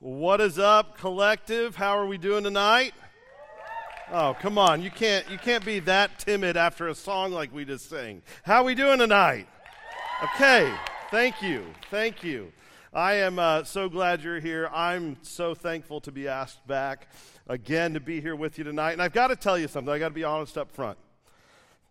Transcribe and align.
What 0.00 0.42
is 0.42 0.58
up, 0.58 0.98
collective? 0.98 1.74
How 1.74 1.96
are 1.96 2.04
we 2.04 2.18
doing 2.18 2.44
tonight? 2.44 2.92
Oh, 4.12 4.36
come 4.38 4.58
on. 4.58 4.82
You 4.82 4.90
can't 4.90 5.28
you 5.30 5.38
can't 5.38 5.64
be 5.64 5.78
that 5.80 6.18
timid 6.18 6.58
after 6.58 6.88
a 6.88 6.94
song 6.94 7.32
like 7.32 7.50
we 7.50 7.64
just 7.64 7.88
sang. 7.88 8.20
How 8.42 8.56
are 8.56 8.64
we 8.64 8.74
doing 8.74 8.98
tonight? 8.98 9.48
Okay. 10.22 10.70
Thank 11.10 11.40
you. 11.40 11.64
Thank 11.90 12.22
you. 12.22 12.52
I 12.92 13.14
am 13.14 13.38
uh, 13.38 13.64
so 13.64 13.88
glad 13.88 14.22
you're 14.22 14.38
here. 14.38 14.68
I'm 14.70 15.16
so 15.22 15.54
thankful 15.54 16.02
to 16.02 16.12
be 16.12 16.28
asked 16.28 16.66
back 16.66 17.08
again 17.48 17.94
to 17.94 18.00
be 18.00 18.20
here 18.20 18.36
with 18.36 18.58
you 18.58 18.64
tonight. 18.64 18.92
And 18.92 19.00
I've 19.00 19.14
got 19.14 19.28
to 19.28 19.36
tell 19.36 19.58
you 19.58 19.66
something. 19.66 19.90
I 19.90 19.98
got 19.98 20.08
to 20.08 20.14
be 20.14 20.24
honest 20.24 20.58
up 20.58 20.70
front. 20.70 20.98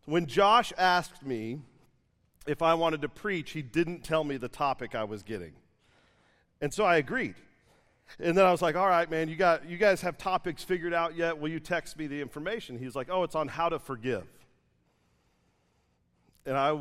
When 0.06 0.28
Josh 0.28 0.72
asked 0.78 1.26
me 1.26 1.58
if 2.46 2.62
I 2.62 2.76
wanted 2.76 3.02
to 3.02 3.10
preach, 3.10 3.54
he 3.54 3.64
didn't 3.64 4.04
tell 4.04 4.24
me 4.24 4.38
the 4.38 4.48
topic 4.48 4.94
I 4.94 5.06
was 5.06 5.24
getting. 5.24 5.54
And 6.62 6.72
so 6.72 6.86
I 6.86 6.98
agreed. 6.98 7.34
And 8.20 8.38
then 8.38 8.46
I 8.46 8.52
was 8.52 8.62
like, 8.62 8.76
all 8.76 8.88
right, 8.88 9.10
man, 9.10 9.30
you, 9.30 9.36
got, 9.36 9.68
you 9.68 9.78
guys 9.78 10.02
have 10.02 10.18
topics 10.18 10.64
figured 10.64 10.94
out 10.94 11.16
yet? 11.16 11.38
Will 11.38 11.50
you 11.50 11.60
text 11.60 11.98
me 11.98 12.08
the 12.08 12.22
information? 12.22 12.78
He's 12.78 12.96
like, 12.96 13.10
oh, 13.10 13.24
it's 13.24 13.36
on 13.36 13.48
how 13.48 13.70
to 13.70 13.80
forgive. 13.80 14.26
And 16.46 16.56
I 16.56 16.80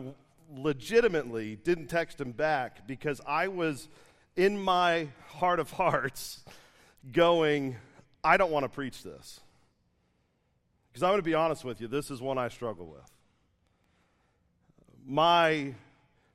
legitimately 0.54 1.56
didn't 1.56 1.88
text 1.88 2.20
him 2.20 2.32
back 2.32 2.86
because 2.86 3.20
I 3.26 3.48
was 3.48 3.88
in 4.36 4.60
my 4.60 5.08
heart 5.28 5.60
of 5.60 5.70
hearts 5.72 6.44
going, 7.12 7.76
I 8.22 8.36
don't 8.36 8.50
want 8.50 8.64
to 8.64 8.68
preach 8.68 9.02
this. 9.02 9.40
Because 10.92 11.02
I'm 11.02 11.10
going 11.10 11.18
to 11.18 11.24
be 11.24 11.34
honest 11.34 11.64
with 11.64 11.80
you, 11.80 11.88
this 11.88 12.10
is 12.10 12.20
one 12.20 12.38
I 12.38 12.48
struggle 12.48 12.86
with. 12.86 13.10
My 15.06 15.74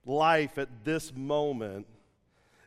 life 0.05 0.57
at 0.57 0.67
this 0.83 1.13
moment 1.15 1.87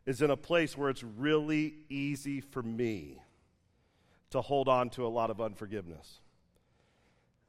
is 0.06 0.23
in 0.23 0.30
a 0.30 0.37
place 0.37 0.77
where 0.77 0.91
it's 0.91 1.02
really 1.02 1.74
easy 1.88 2.41
for 2.41 2.62
me 2.62 3.23
to 4.30 4.41
hold 4.41 4.69
on 4.69 4.91
to 4.91 5.06
a 5.06 5.09
lot 5.09 5.30
of 5.30 5.41
unforgiveness. 5.41 6.20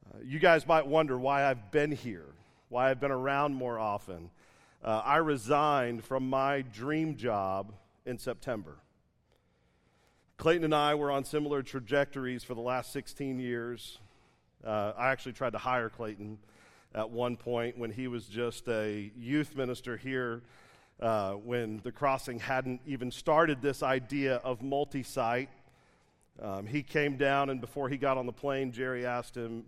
Uh, 0.06 0.18
you 0.22 0.38
guys 0.38 0.66
might 0.66 0.86
wonder 0.86 1.18
why 1.18 1.44
I've 1.44 1.70
been 1.70 1.90
here, 1.90 2.26
why 2.68 2.90
I've 2.90 3.00
been 3.00 3.10
around 3.10 3.54
more 3.54 3.78
often. 3.78 4.30
Uh, 4.84 5.00
I 5.04 5.16
resigned 5.16 6.04
from 6.04 6.28
my 6.28 6.62
dream 6.62 7.16
job 7.16 7.72
in 8.04 8.18
September. 8.18 8.76
Clayton 10.36 10.64
and 10.64 10.74
I 10.74 10.94
were 10.94 11.10
on 11.10 11.24
similar 11.24 11.62
trajectories 11.62 12.44
for 12.44 12.54
the 12.54 12.60
last 12.60 12.92
16 12.92 13.38
years. 13.38 13.98
Uh, 14.64 14.92
I 14.96 15.10
actually 15.10 15.32
tried 15.32 15.52
to 15.52 15.58
hire 15.58 15.88
Clayton 15.88 16.38
at 16.94 17.08
one 17.10 17.36
point 17.36 17.78
when 17.78 17.90
he 17.90 18.08
was 18.08 18.26
just 18.26 18.68
a 18.68 19.10
youth 19.16 19.56
minister 19.56 19.96
here 19.96 20.42
uh, 21.00 21.32
when 21.32 21.80
the 21.82 21.92
crossing 21.92 22.38
hadn't 22.38 22.80
even 22.86 23.10
started 23.10 23.60
this 23.60 23.82
idea 23.82 24.36
of 24.36 24.62
multi 24.62 25.02
site. 25.02 25.50
Um, 26.40 26.66
he 26.66 26.82
came 26.82 27.16
down, 27.16 27.50
and 27.50 27.60
before 27.60 27.88
he 27.88 27.96
got 27.96 28.16
on 28.16 28.26
the 28.26 28.32
plane, 28.32 28.72
Jerry 28.72 29.06
asked 29.06 29.36
him, 29.36 29.64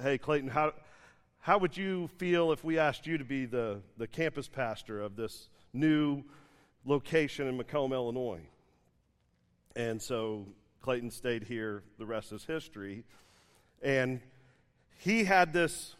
Hey, 0.00 0.16
Clayton, 0.16 0.48
how, 0.48 0.72
how 1.40 1.58
would 1.58 1.76
you 1.76 2.08
feel 2.16 2.52
if 2.52 2.64
we 2.64 2.78
asked 2.78 3.06
you 3.06 3.18
to 3.18 3.24
be 3.24 3.44
the, 3.44 3.80
the 3.98 4.06
campus 4.06 4.48
pastor 4.48 5.00
of 5.00 5.16
this 5.16 5.48
new 5.72 6.22
location 6.84 7.46
in 7.46 7.56
Macomb, 7.56 7.92
Illinois? 7.92 8.40
And 9.76 10.00
so 10.00 10.46
Clayton 10.80 11.10
stayed 11.10 11.44
here. 11.44 11.82
The 11.98 12.06
rest 12.06 12.32
is 12.32 12.44
history. 12.44 13.04
And 13.82 14.20
he 14.98 15.24
had 15.24 15.52
this 15.52 15.96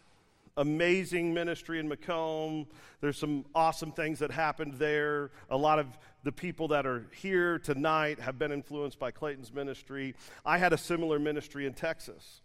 amazing 0.56 1.32
ministry 1.32 1.78
in 1.78 1.88
Macomb. 1.88 2.66
There's 3.00 3.18
some 3.18 3.44
awesome 3.54 3.92
things 3.92 4.18
that 4.18 4.30
happened 4.30 4.74
there. 4.74 5.30
A 5.50 5.56
lot 5.56 5.78
of 5.78 5.86
the 6.22 6.32
people 6.32 6.68
that 6.68 6.86
are 6.86 7.06
here 7.12 7.58
tonight 7.58 8.20
have 8.20 8.38
been 8.38 8.52
influenced 8.52 8.98
by 8.98 9.10
Clayton's 9.10 9.52
ministry. 9.52 10.14
I 10.44 10.58
had 10.58 10.72
a 10.72 10.78
similar 10.78 11.18
ministry 11.18 11.66
in 11.66 11.74
Texas. 11.74 12.42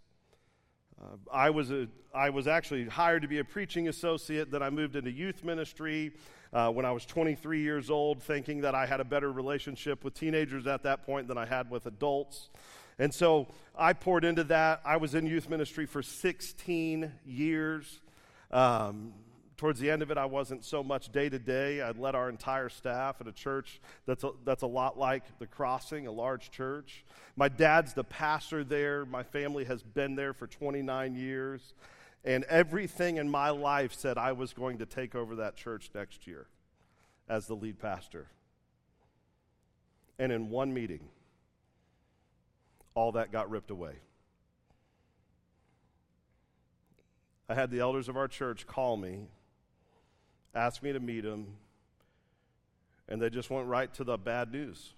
Uh, 1.02 1.18
I, 1.32 1.50
was 1.50 1.72
a, 1.72 1.88
I 2.14 2.30
was 2.30 2.48
actually 2.48 2.86
hired 2.86 3.24
to 3.24 3.28
be 3.28 3.40
a 3.40 3.44
preaching 3.44 3.90
associate. 3.90 4.50
Then 4.50 4.64
I 4.64 4.70
moved 4.70 4.96
into 4.96 5.12
youth 5.12 5.44
ministry 5.44 6.14
uh, 6.54 6.70
when 6.70 6.86
I 6.86 6.92
was 6.94 7.06
23 7.06 7.60
years 7.60 7.90
old, 7.90 8.24
thinking 8.24 8.62
that 8.62 8.74
I 8.74 8.86
had 8.86 9.02
a 9.02 9.04
better 9.04 9.32
relationship 9.32 10.06
with 10.06 10.14
teenagers 10.14 10.68
at 10.68 10.84
that 10.84 11.06
point 11.06 11.28
than 11.28 11.38
I 11.38 11.46
had 11.46 11.70
with 11.70 11.86
adults. 11.86 12.50
And 12.98 13.14
so 13.14 13.48
I 13.78 13.94
poured 13.94 14.24
into 14.24 14.44
that. 14.46 14.82
I 14.86 14.98
was 14.98 15.16
in 15.16 15.26
youth 15.26 15.50
ministry 15.50 15.86
for 15.86 16.02
16 16.02 17.12
years. 17.26 18.00
Um, 18.52 19.14
towards 19.58 19.80
the 19.80 19.90
end 19.90 20.02
of 20.02 20.12
it, 20.12 20.18
I 20.18 20.26
wasn't 20.26 20.64
so 20.64 20.84
much 20.84 21.12
day 21.12 21.30
to 21.30 21.40
day. 21.40 21.82
I 21.82 21.92
led 21.92 22.16
our 22.16 22.30
entire 22.30 22.70
staff 22.70 23.18
at 23.20 23.28
a 23.28 23.32
church 23.32 23.82
that's 24.06 24.24
a, 24.24 24.32
that's 24.44 24.64
a 24.64 24.68
lot 24.68 24.98
like 24.98 25.24
the 25.40 25.48
Crossing, 25.48 26.08
a 26.08 26.12
large 26.12 26.52
church. 26.52 27.04
My 27.36 27.50
dad's 27.50 27.94
the 27.94 28.04
pastor 28.04 28.64
there. 28.64 29.06
My 29.06 29.24
family 29.24 29.66
has 29.66 29.84
been 29.84 30.16
there 30.16 30.34
for 30.34 30.48
29 30.48 31.16
years. 31.16 31.74
And 32.24 32.44
everything 32.46 33.18
in 33.18 33.30
my 33.30 33.52
life 33.52 33.94
said 33.94 34.18
I 34.18 34.32
was 34.32 34.52
going 34.54 34.80
to 34.80 34.86
take 34.86 35.16
over 35.16 35.36
that 35.38 35.56
church 35.56 35.92
next 35.94 36.26
year 36.26 36.48
as 37.30 37.46
the 37.46 37.56
lead 37.56 37.80
pastor. 37.80 38.28
And 40.18 40.32
in 40.32 40.50
one 40.50 40.74
meeting, 40.74 41.10
all 42.96 43.12
that 43.12 43.32
got 43.32 43.50
ripped 43.50 43.70
away. 43.70 43.94
I 47.48 47.54
had 47.54 47.70
the 47.70 47.80
elders 47.80 48.10
of 48.10 48.18
our 48.18 48.28
church 48.28 48.66
call 48.66 48.98
me, 48.98 49.28
ask 50.56 50.82
me 50.82 50.92
to 50.94 51.00
meet 51.00 51.22
them, 51.22 51.58
and 53.08 53.22
they 53.22 53.30
just 53.30 53.52
went 53.52 53.68
right 53.68 53.94
to 53.94 54.04
the 54.04 54.18
bad 54.18 54.52
news. 54.52 54.94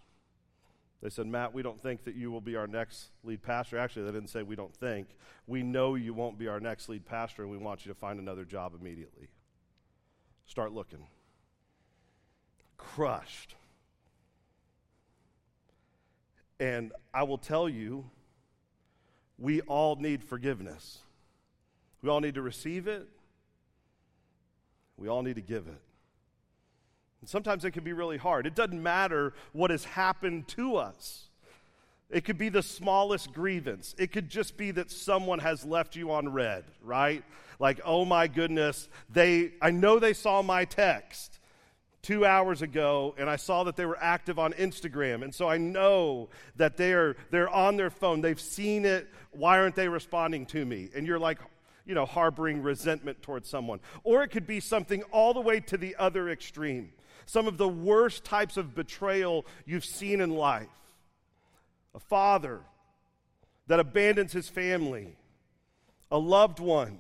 They 1.02 1.10
said, 1.10 1.28
Matt, 1.28 1.54
we 1.54 1.62
don't 1.62 1.82
think 1.82 2.06
that 2.06 2.16
you 2.16 2.32
will 2.32 2.42
be 2.42 2.56
our 2.56 2.66
next 2.66 3.10
lead 3.24 3.44
pastor. 3.44 3.78
Actually, 3.78 4.06
they 4.06 4.14
didn't 4.14 4.30
say 4.30 4.42
we 4.44 4.56
don't 4.56 4.74
think. 4.74 5.10
We 5.46 5.62
know 5.62 5.96
you 5.96 6.14
won't 6.14 6.40
be 6.40 6.48
our 6.48 6.60
next 6.60 6.90
lead 6.90 7.06
pastor, 7.06 7.44
and 7.44 7.52
we 7.52 7.58
want 7.58 7.86
you 7.86 7.94
to 7.94 8.00
find 8.00 8.20
another 8.20 8.46
job 8.46 8.74
immediately. 8.80 9.28
Start 10.46 10.72
looking. 10.72 11.06
Crushed. 12.78 13.57
And 16.60 16.92
I 17.14 17.24
will 17.24 17.38
tell 17.38 17.70
you, 17.70 18.10
we 19.38 19.62
all 19.62 19.96
need 19.96 20.24
forgiveness. 20.24 21.00
We 22.02 22.10
all 22.10 22.20
need 22.20 22.36
to 22.36 22.42
receive 22.42 22.88
it. 22.88 23.08
We 24.98 25.08
all 25.08 25.22
need 25.22 25.36
to 25.36 25.42
give 25.42 25.68
it. 25.68 25.82
And 27.22 27.30
sometimes 27.30 27.66
it 27.66 27.72
can 27.72 27.84
be 27.84 27.94
really 27.94 28.18
hard. 28.18 28.48
It 28.48 28.56
doesn't 28.56 28.82
matter 28.82 29.34
what 29.54 29.72
has 29.72 29.84
happened 29.84 30.48
to 30.50 30.78
us. 30.78 31.26
It 32.10 32.24
could 32.24 32.38
be 32.38 32.50
the 32.50 32.64
smallest 32.64 33.34
grievance. 33.34 33.94
It 33.98 34.12
could 34.12 34.30
just 34.30 34.56
be 34.56 34.72
that 34.72 34.90
someone 34.90 35.40
has 35.40 35.66
left 35.66 35.96
you 35.96 36.12
on 36.12 36.32
read, 36.32 36.64
right? 36.82 37.24
Like, 37.60 37.82
oh 37.84 38.06
my 38.06 38.28
goodness, 38.28 38.88
they 39.10 39.52
I 39.62 39.72
know 39.72 40.00
they 40.00 40.14
saw 40.14 40.42
my 40.42 40.64
text 40.66 41.40
two 42.08 42.26
hours 42.26 42.62
ago 42.62 43.14
and 43.18 43.30
I 43.30 43.36
saw 43.36 43.66
that 43.66 43.76
they 43.76 43.86
were 43.86 43.98
active 44.00 44.40
on 44.40 44.54
Instagram. 44.54 45.24
And 45.24 45.36
so 45.36 45.50
I 45.50 45.58
know 45.58 46.30
that 46.56 46.78
they're 46.78 47.18
they're 47.32 47.50
on 47.50 47.76
their 47.76 47.90
phone. 47.90 48.22
They've 48.22 48.40
seen 48.40 48.86
it. 48.86 49.10
Why 49.32 49.60
aren't 49.60 49.76
they 49.76 49.90
responding 49.90 50.46
to 50.48 50.66
me? 50.66 50.90
And 50.96 51.06
you're 51.06 51.20
like, 51.20 51.38
you 51.86 51.94
know, 51.94 52.06
harboring 52.06 52.64
resentment 52.64 53.22
towards 53.22 53.50
someone. 53.50 53.82
Or 54.06 54.24
it 54.24 54.30
could 54.30 54.48
be 54.48 54.62
something 54.62 55.04
all 55.12 55.34
the 55.34 55.42
way 55.42 55.60
to 55.60 55.76
the 55.76 55.98
other 56.00 56.30
extreme. 56.30 56.94
Some 57.26 57.46
of 57.46 57.58
the 57.58 57.68
worst 57.68 58.24
types 58.24 58.56
of 58.56 58.74
betrayal 58.74 59.46
you've 59.66 59.84
seen 59.84 60.22
in 60.22 60.30
life. 60.30 60.68
A 61.94 62.00
father 62.00 62.62
that 63.68 63.82
abandons 63.82 64.32
his 64.32 64.48
family, 64.48 65.18
a 66.10 66.18
loved 66.18 66.60
one 66.60 67.00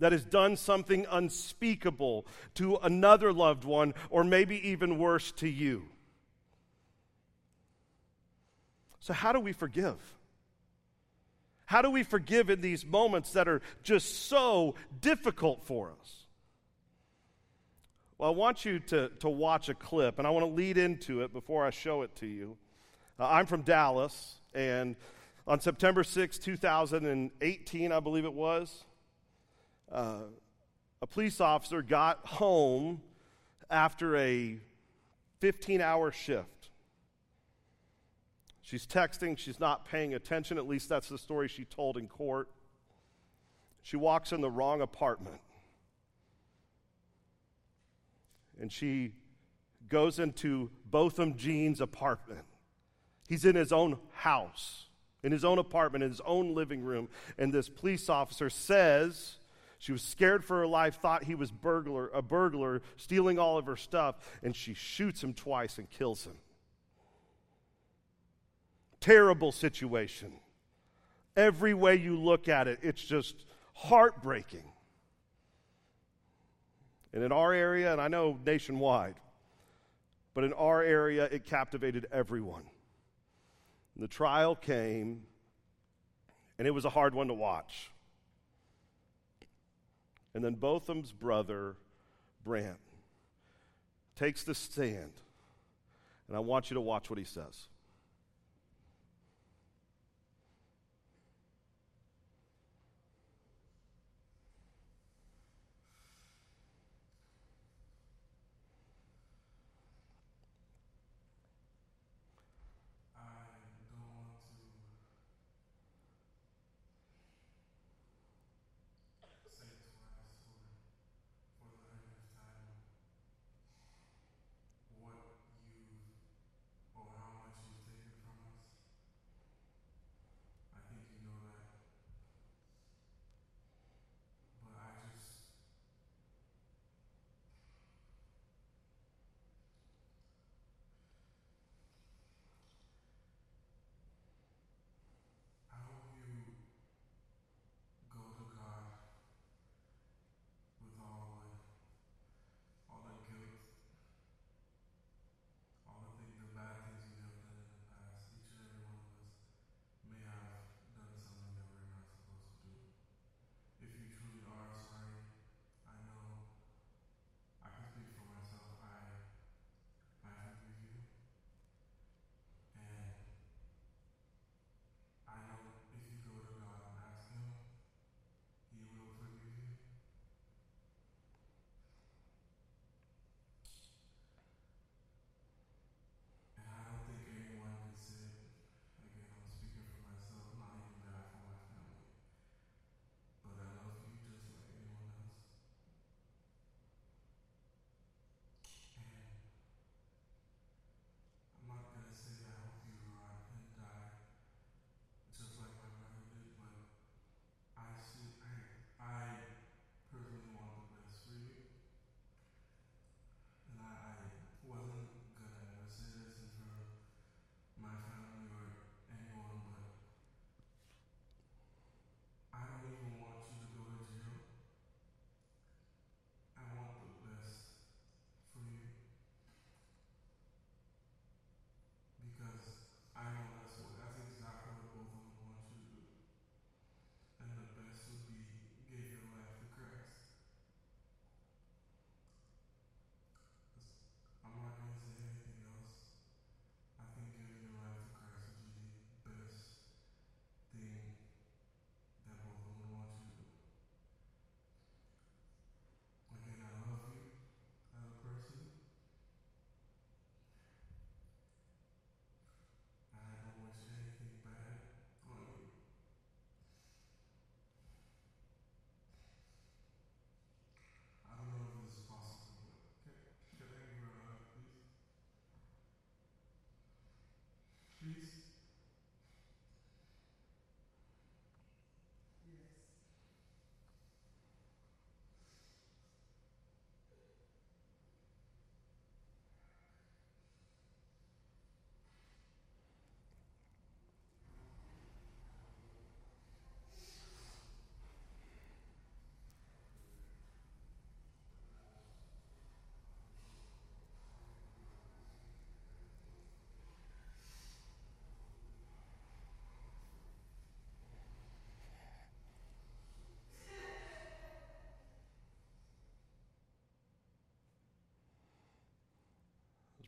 that 0.00 0.12
has 0.12 0.24
done 0.24 0.56
something 0.56 1.06
unspeakable 1.10 2.26
to 2.54 2.76
another 2.76 3.32
loved 3.32 3.64
one, 3.64 3.94
or 4.10 4.24
maybe 4.24 4.68
even 4.68 4.98
worse 4.98 5.30
to 5.32 5.48
you. 5.48 5.84
So, 8.98 9.12
how 9.12 9.32
do 9.32 9.40
we 9.40 9.52
forgive? 9.52 9.96
How 11.66 11.82
do 11.82 11.90
we 11.90 12.02
forgive 12.02 12.50
in 12.50 12.60
these 12.60 12.84
moments 12.84 13.32
that 13.32 13.46
are 13.46 13.62
just 13.82 14.26
so 14.26 14.74
difficult 15.00 15.64
for 15.64 15.92
us? 16.00 16.16
Well, 18.18 18.30
I 18.30 18.34
want 18.34 18.64
you 18.64 18.80
to, 18.80 19.08
to 19.20 19.28
watch 19.28 19.68
a 19.68 19.74
clip, 19.74 20.18
and 20.18 20.26
I 20.26 20.30
want 20.30 20.44
to 20.44 20.52
lead 20.52 20.76
into 20.76 21.22
it 21.22 21.32
before 21.32 21.64
I 21.64 21.70
show 21.70 22.02
it 22.02 22.14
to 22.16 22.26
you. 22.26 22.56
Uh, 23.18 23.28
I'm 23.28 23.46
from 23.46 23.62
Dallas, 23.62 24.34
and 24.52 24.96
on 25.46 25.60
September 25.60 26.04
6, 26.04 26.38
2018, 26.38 27.92
I 27.92 28.00
believe 28.00 28.24
it 28.24 28.32
was, 28.34 28.84
uh, 29.92 30.22
a 31.02 31.06
police 31.06 31.40
officer 31.40 31.82
got 31.82 32.26
home 32.26 33.00
after 33.70 34.16
a 34.16 34.58
15 35.40 35.80
hour 35.80 36.12
shift. 36.12 36.70
She's 38.62 38.86
texting, 38.86 39.36
she's 39.36 39.58
not 39.58 39.84
paying 39.84 40.14
attention. 40.14 40.58
At 40.58 40.68
least 40.68 40.88
that's 40.88 41.08
the 41.08 41.18
story 41.18 41.48
she 41.48 41.64
told 41.64 41.96
in 41.96 42.06
court. 42.06 42.48
She 43.82 43.96
walks 43.96 44.32
in 44.32 44.40
the 44.40 44.50
wrong 44.50 44.80
apartment. 44.80 45.40
And 48.60 48.70
she 48.70 49.12
goes 49.88 50.18
into 50.18 50.70
Botham 50.90 51.36
Jean's 51.36 51.80
apartment 51.80 52.44
He's 53.30 53.44
in 53.44 53.54
his 53.54 53.70
own 53.70 53.96
house, 54.10 54.86
in 55.22 55.30
his 55.30 55.44
own 55.44 55.60
apartment, 55.60 56.02
in 56.02 56.10
his 56.10 56.20
own 56.22 56.52
living 56.52 56.82
room, 56.82 57.08
and 57.38 57.52
this 57.52 57.68
police 57.68 58.08
officer 58.08 58.50
says 58.50 59.36
she 59.80 59.92
was 59.92 60.02
scared 60.02 60.44
for 60.44 60.58
her 60.58 60.66
life, 60.66 60.96
thought 60.96 61.24
he 61.24 61.34
was 61.34 61.50
burglar, 61.50 62.10
a 62.12 62.20
burglar, 62.20 62.82
stealing 62.98 63.38
all 63.38 63.56
of 63.56 63.64
her 63.64 63.78
stuff, 63.78 64.16
and 64.42 64.54
she 64.54 64.74
shoots 64.74 65.24
him 65.24 65.32
twice 65.32 65.78
and 65.78 65.90
kills 65.90 66.24
him. 66.24 66.36
Terrible 69.00 69.52
situation. 69.52 70.34
Every 71.34 71.72
way 71.72 71.96
you 71.96 72.20
look 72.20 72.46
at 72.46 72.68
it, 72.68 72.80
it's 72.82 73.02
just 73.02 73.46
heartbreaking. 73.72 74.70
And 77.14 77.24
in 77.24 77.32
our 77.32 77.54
area, 77.54 77.90
and 77.90 78.02
I 78.02 78.08
know 78.08 78.38
nationwide, 78.44 79.14
but 80.34 80.44
in 80.44 80.52
our 80.52 80.82
area, 80.82 81.24
it 81.24 81.46
captivated 81.46 82.06
everyone. 82.12 82.64
And 83.94 84.04
the 84.04 84.08
trial 84.08 84.54
came, 84.54 85.22
and 86.58 86.68
it 86.68 86.72
was 86.72 86.84
a 86.84 86.90
hard 86.90 87.14
one 87.14 87.28
to 87.28 87.34
watch. 87.34 87.90
And 90.34 90.44
then 90.44 90.54
Botham's 90.54 91.12
brother, 91.12 91.76
Brandt, 92.44 92.78
takes 94.16 94.44
the 94.44 94.54
stand, 94.54 95.12
and 96.28 96.36
I 96.36 96.40
want 96.40 96.70
you 96.70 96.74
to 96.74 96.80
watch 96.80 97.10
what 97.10 97.18
he 97.18 97.24
says. 97.24 97.68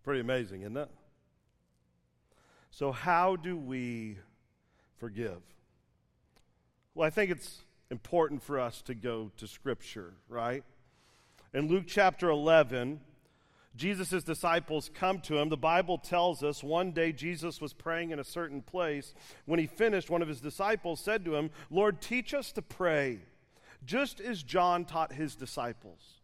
Pretty 0.02 0.20
amazing, 0.20 0.62
isn't 0.62 0.76
it? 0.76 0.90
So, 2.70 2.90
how 2.90 3.36
do 3.36 3.56
we 3.56 4.18
forgive? 4.96 5.42
Well, 6.94 7.06
I 7.06 7.10
think 7.10 7.30
it's 7.30 7.60
important 7.90 8.42
for 8.42 8.58
us 8.58 8.82
to 8.82 8.94
go 8.94 9.30
to 9.36 9.46
Scripture, 9.46 10.14
right? 10.28 10.64
In 11.54 11.68
Luke 11.68 11.84
chapter 11.86 12.30
11, 12.30 13.00
Jesus' 13.76 14.24
disciples 14.24 14.90
come 14.92 15.20
to 15.20 15.38
him. 15.38 15.48
The 15.48 15.56
Bible 15.56 15.98
tells 15.98 16.42
us 16.42 16.62
one 16.62 16.92
day 16.92 17.12
Jesus 17.12 17.60
was 17.60 17.72
praying 17.72 18.10
in 18.10 18.18
a 18.18 18.24
certain 18.24 18.62
place. 18.62 19.14
When 19.46 19.60
he 19.60 19.66
finished, 19.66 20.10
one 20.10 20.22
of 20.22 20.28
his 20.28 20.40
disciples 20.40 21.00
said 21.00 21.24
to 21.24 21.36
him, 21.36 21.50
Lord, 21.70 22.00
teach 22.00 22.34
us 22.34 22.52
to 22.52 22.62
pray, 22.62 23.20
just 23.84 24.20
as 24.20 24.42
John 24.42 24.84
taught 24.84 25.12
his 25.12 25.34
disciples. 25.34 26.21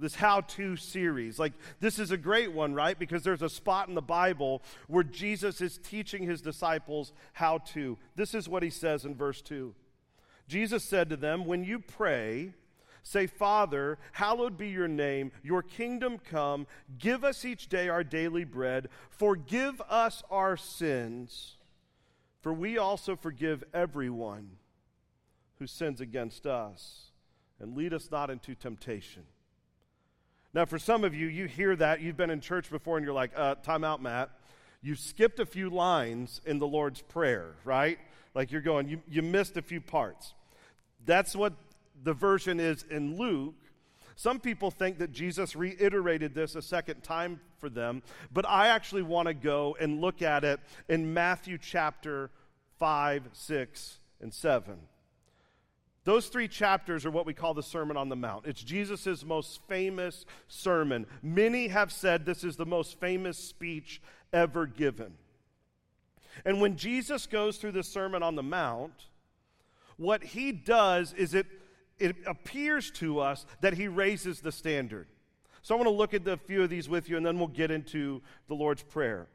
This 0.00 0.14
how 0.14 0.40
to 0.42 0.76
series. 0.76 1.38
Like, 1.38 1.52
this 1.80 1.98
is 1.98 2.10
a 2.10 2.16
great 2.16 2.52
one, 2.52 2.74
right? 2.74 2.98
Because 2.98 3.22
there's 3.22 3.42
a 3.42 3.48
spot 3.48 3.88
in 3.88 3.94
the 3.94 4.02
Bible 4.02 4.62
where 4.86 5.04
Jesus 5.04 5.60
is 5.60 5.78
teaching 5.78 6.22
his 6.22 6.40
disciples 6.40 7.12
how 7.32 7.58
to. 7.58 7.98
This 8.16 8.34
is 8.34 8.48
what 8.48 8.62
he 8.62 8.70
says 8.70 9.04
in 9.04 9.14
verse 9.14 9.42
2. 9.42 9.74
Jesus 10.46 10.84
said 10.84 11.10
to 11.10 11.16
them, 11.16 11.44
When 11.44 11.64
you 11.64 11.78
pray, 11.78 12.54
say, 13.02 13.26
Father, 13.26 13.98
hallowed 14.12 14.56
be 14.56 14.68
your 14.68 14.88
name, 14.88 15.32
your 15.42 15.62
kingdom 15.62 16.18
come, 16.18 16.66
give 16.98 17.24
us 17.24 17.44
each 17.44 17.68
day 17.68 17.88
our 17.88 18.04
daily 18.04 18.44
bread, 18.44 18.88
forgive 19.10 19.80
us 19.88 20.22
our 20.30 20.56
sins, 20.56 21.56
for 22.40 22.52
we 22.52 22.78
also 22.78 23.16
forgive 23.16 23.64
everyone 23.74 24.50
who 25.58 25.66
sins 25.66 26.00
against 26.00 26.46
us, 26.46 27.10
and 27.60 27.76
lead 27.76 27.92
us 27.92 28.10
not 28.10 28.30
into 28.30 28.54
temptation 28.54 29.24
now, 30.58 30.64
for 30.64 30.80
some 30.80 31.04
of 31.04 31.14
you, 31.14 31.28
you 31.28 31.46
hear 31.46 31.76
that, 31.76 32.00
you've 32.00 32.16
been 32.16 32.30
in 32.30 32.40
church 32.40 32.68
before, 32.68 32.96
and 32.96 33.06
you're 33.06 33.14
like, 33.14 33.30
uh, 33.36 33.54
time 33.54 33.84
out, 33.84 34.02
Matt. 34.02 34.30
You 34.82 34.96
skipped 34.96 35.38
a 35.38 35.46
few 35.46 35.70
lines 35.70 36.40
in 36.44 36.58
the 36.58 36.66
Lord's 36.66 37.00
Prayer, 37.00 37.52
right? 37.64 37.96
Like 38.34 38.50
you're 38.50 38.60
going, 38.60 38.88
you, 38.88 39.00
you 39.08 39.22
missed 39.22 39.56
a 39.56 39.62
few 39.62 39.80
parts. 39.80 40.34
That's 41.06 41.36
what 41.36 41.52
the 42.02 42.12
version 42.12 42.58
is 42.58 42.84
in 42.90 43.16
Luke. 43.16 43.54
Some 44.16 44.40
people 44.40 44.72
think 44.72 44.98
that 44.98 45.12
Jesus 45.12 45.54
reiterated 45.54 46.34
this 46.34 46.56
a 46.56 46.62
second 46.62 47.04
time 47.04 47.38
for 47.60 47.68
them, 47.68 48.02
but 48.32 48.44
I 48.44 48.66
actually 48.66 49.02
want 49.02 49.28
to 49.28 49.34
go 49.34 49.76
and 49.78 50.00
look 50.00 50.22
at 50.22 50.42
it 50.42 50.58
in 50.88 51.14
Matthew 51.14 51.58
chapter 51.58 52.32
5, 52.80 53.28
6, 53.32 53.98
and 54.20 54.34
7. 54.34 54.76
Those 56.08 56.28
three 56.28 56.48
chapters 56.48 57.04
are 57.04 57.10
what 57.10 57.26
we 57.26 57.34
call 57.34 57.52
the 57.52 57.62
Sermon 57.62 57.98
on 57.98 58.08
the 58.08 58.16
Mount. 58.16 58.46
It's 58.46 58.62
Jesus' 58.62 59.26
most 59.26 59.60
famous 59.68 60.24
sermon. 60.46 61.06
Many 61.22 61.68
have 61.68 61.92
said 61.92 62.24
this 62.24 62.44
is 62.44 62.56
the 62.56 62.64
most 62.64 62.98
famous 62.98 63.36
speech 63.36 64.00
ever 64.32 64.64
given. 64.64 65.12
And 66.46 66.62
when 66.62 66.76
Jesus 66.78 67.26
goes 67.26 67.58
through 67.58 67.72
the 67.72 67.82
Sermon 67.82 68.22
on 68.22 68.36
the 68.36 68.42
Mount, 68.42 68.94
what 69.98 70.24
he 70.24 70.50
does 70.50 71.12
is 71.12 71.34
it, 71.34 71.44
it 71.98 72.16
appears 72.26 72.90
to 72.92 73.20
us 73.20 73.44
that 73.60 73.74
he 73.74 73.86
raises 73.86 74.40
the 74.40 74.50
standard. 74.50 75.08
So 75.60 75.74
I 75.74 75.76
want 75.76 75.88
to 75.88 75.94
look 75.94 76.14
at 76.14 76.26
a 76.26 76.38
few 76.38 76.62
of 76.62 76.70
these 76.70 76.88
with 76.88 77.10
you, 77.10 77.18
and 77.18 77.26
then 77.26 77.38
we'll 77.38 77.48
get 77.48 77.70
into 77.70 78.22
the 78.46 78.54
Lord's 78.54 78.82
Prayer. 78.82 79.26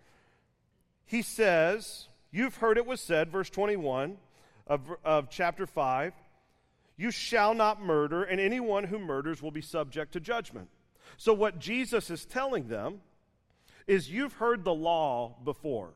He 1.06 1.22
says, 1.22 2.08
You've 2.32 2.56
heard 2.58 2.80
it 2.80 2.88
was 2.88 3.00
said, 3.00 3.30
verse 3.30 3.52
21 3.52 4.18
of, 4.66 4.82
of 5.06 5.30
chapter 5.30 5.68
5 5.68 6.14
you 6.98 7.12
shall 7.12 7.54
not 7.54 7.82
murder, 7.82 8.24
and 8.24 8.40
anyone 8.40 8.86
who 8.86 9.00
murders 9.00 9.42
will 9.42 9.52
be 9.52 9.62
subject 9.62 10.14
to 10.14 10.20
judgment. 10.20 10.70
So, 11.18 11.34
what 11.34 11.60
Jesus 11.60 12.10
is 12.10 12.26
telling 12.26 12.68
them 12.68 13.02
is 13.88 14.10
you've 14.10 14.34
heard 14.34 14.64
the 14.64 14.74
law 14.74 15.36
before, 15.44 15.94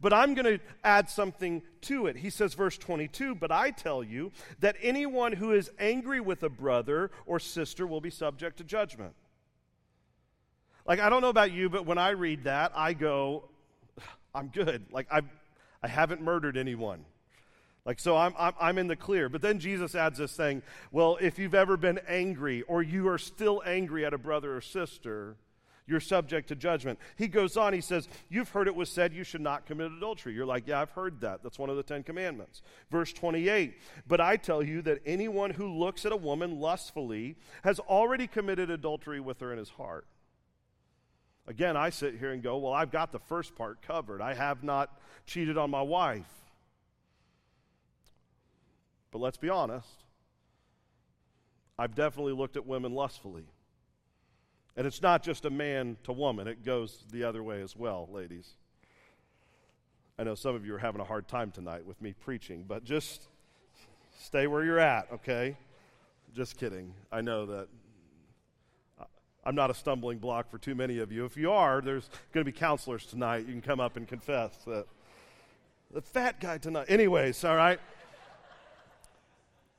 but 0.00 0.12
I'm 0.12 0.34
going 0.34 0.58
to 0.58 0.64
add 0.82 1.08
something 1.10 1.62
to 1.82 2.06
it. 2.06 2.16
He 2.16 2.30
says, 2.30 2.54
verse 2.54 2.78
22, 2.78 3.34
but 3.34 3.52
I 3.52 3.70
tell 3.70 4.02
you 4.02 4.32
that 4.60 4.76
anyone 4.82 5.32
who 5.32 5.52
is 5.52 5.70
angry 5.78 6.20
with 6.20 6.42
a 6.42 6.48
brother 6.48 7.10
or 7.26 7.38
sister 7.38 7.86
will 7.86 8.00
be 8.00 8.10
subject 8.10 8.58
to 8.58 8.64
judgment. 8.64 9.14
Like, 10.86 11.00
I 11.00 11.10
don't 11.10 11.20
know 11.20 11.28
about 11.28 11.52
you, 11.52 11.68
but 11.68 11.84
when 11.84 11.98
I 11.98 12.10
read 12.10 12.44
that, 12.44 12.72
I 12.74 12.94
go, 12.94 13.44
I'm 14.34 14.48
good. 14.48 14.86
Like, 14.90 15.06
I've, 15.10 15.28
I 15.82 15.88
haven't 15.88 16.22
murdered 16.22 16.56
anyone. 16.56 17.04
Like, 17.84 17.98
so 17.98 18.16
I'm, 18.16 18.34
I'm, 18.38 18.52
I'm, 18.60 18.78
in 18.78 18.86
the 18.86 18.96
clear. 18.96 19.28
But 19.28 19.40
then 19.40 19.58
Jesus 19.58 19.94
adds 19.94 20.18
this 20.18 20.32
saying, 20.32 20.62
well, 20.92 21.16
if 21.20 21.38
you've 21.38 21.54
ever 21.54 21.76
been 21.76 21.98
angry 22.06 22.62
or 22.62 22.82
you 22.82 23.08
are 23.08 23.18
still 23.18 23.62
angry 23.64 24.04
at 24.04 24.12
a 24.12 24.18
brother 24.18 24.56
or 24.56 24.60
sister, 24.60 25.36
you're 25.88 26.00
subject 26.00 26.48
to 26.48 26.54
judgment. 26.54 26.98
He 27.16 27.28
goes 27.28 27.56
on, 27.56 27.72
he 27.72 27.80
says, 27.80 28.08
You've 28.28 28.50
heard 28.50 28.68
it 28.68 28.74
was 28.74 28.90
said 28.90 29.14
you 29.14 29.24
should 29.24 29.40
not 29.40 29.64
commit 29.64 29.90
adultery. 29.90 30.34
You're 30.34 30.46
like, 30.46 30.68
Yeah, 30.68 30.82
I've 30.82 30.90
heard 30.90 31.22
that. 31.22 31.42
That's 31.42 31.58
one 31.58 31.70
of 31.70 31.76
the 31.76 31.82
Ten 31.82 32.02
Commandments. 32.02 32.60
Verse 32.90 33.12
28 33.12 33.74
But 34.06 34.20
I 34.20 34.36
tell 34.36 34.62
you 34.62 34.82
that 34.82 35.00
anyone 35.06 35.50
who 35.50 35.66
looks 35.66 36.04
at 36.04 36.12
a 36.12 36.16
woman 36.16 36.60
lustfully 36.60 37.36
has 37.62 37.80
already 37.80 38.26
committed 38.26 38.70
adultery 38.70 39.18
with 39.18 39.40
her 39.40 39.50
in 39.50 39.58
his 39.58 39.70
heart. 39.70 40.06
Again, 41.46 41.78
I 41.78 41.88
sit 41.88 42.18
here 42.18 42.32
and 42.32 42.42
go, 42.42 42.58
Well, 42.58 42.74
I've 42.74 42.92
got 42.92 43.10
the 43.10 43.18
first 43.18 43.56
part 43.56 43.80
covered. 43.80 44.20
I 44.20 44.34
have 44.34 44.62
not 44.62 45.00
cheated 45.24 45.56
on 45.56 45.70
my 45.70 45.82
wife. 45.82 46.26
But 49.10 49.20
let's 49.20 49.36
be 49.36 49.48
honest, 49.48 50.04
I've 51.78 51.94
definitely 51.94 52.32
looked 52.32 52.56
at 52.56 52.66
women 52.66 52.92
lustfully. 52.92 53.44
And 54.76 54.86
it's 54.86 55.02
not 55.02 55.22
just 55.22 55.44
a 55.44 55.50
man 55.50 55.96
to 56.04 56.12
woman, 56.12 56.46
it 56.46 56.64
goes 56.64 57.04
the 57.10 57.24
other 57.24 57.42
way 57.42 57.62
as 57.62 57.74
well, 57.74 58.08
ladies. 58.12 58.50
I 60.18 60.24
know 60.24 60.34
some 60.34 60.54
of 60.54 60.66
you 60.66 60.74
are 60.74 60.78
having 60.78 61.00
a 61.00 61.04
hard 61.04 61.28
time 61.28 61.50
tonight 61.50 61.86
with 61.86 62.00
me 62.02 62.12
preaching, 62.12 62.64
but 62.66 62.84
just 62.84 63.22
stay 64.20 64.46
where 64.46 64.64
you're 64.64 64.80
at, 64.80 65.08
okay? 65.12 65.56
Just 66.34 66.56
kidding. 66.58 66.92
I 67.10 67.20
know 67.20 67.46
that 67.46 67.68
I'm 69.44 69.54
not 69.54 69.70
a 69.70 69.74
stumbling 69.74 70.18
block 70.18 70.50
for 70.50 70.58
too 70.58 70.74
many 70.74 70.98
of 70.98 71.10
you. 71.10 71.24
If 71.24 71.36
you 71.36 71.50
are, 71.52 71.80
there's 71.80 72.10
going 72.32 72.44
to 72.44 72.52
be 72.52 72.56
counselors 72.56 73.06
tonight. 73.06 73.46
You 73.46 73.52
can 73.52 73.62
come 73.62 73.80
up 73.80 73.96
and 73.96 74.06
confess 74.06 74.54
that 74.66 74.86
the 75.92 76.02
fat 76.02 76.38
guy 76.40 76.58
tonight. 76.58 76.86
Anyways, 76.88 77.44
all 77.44 77.56
right? 77.56 77.80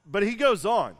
But 0.09 0.23
he 0.23 0.35
goes 0.35 0.65
on. 0.65 0.95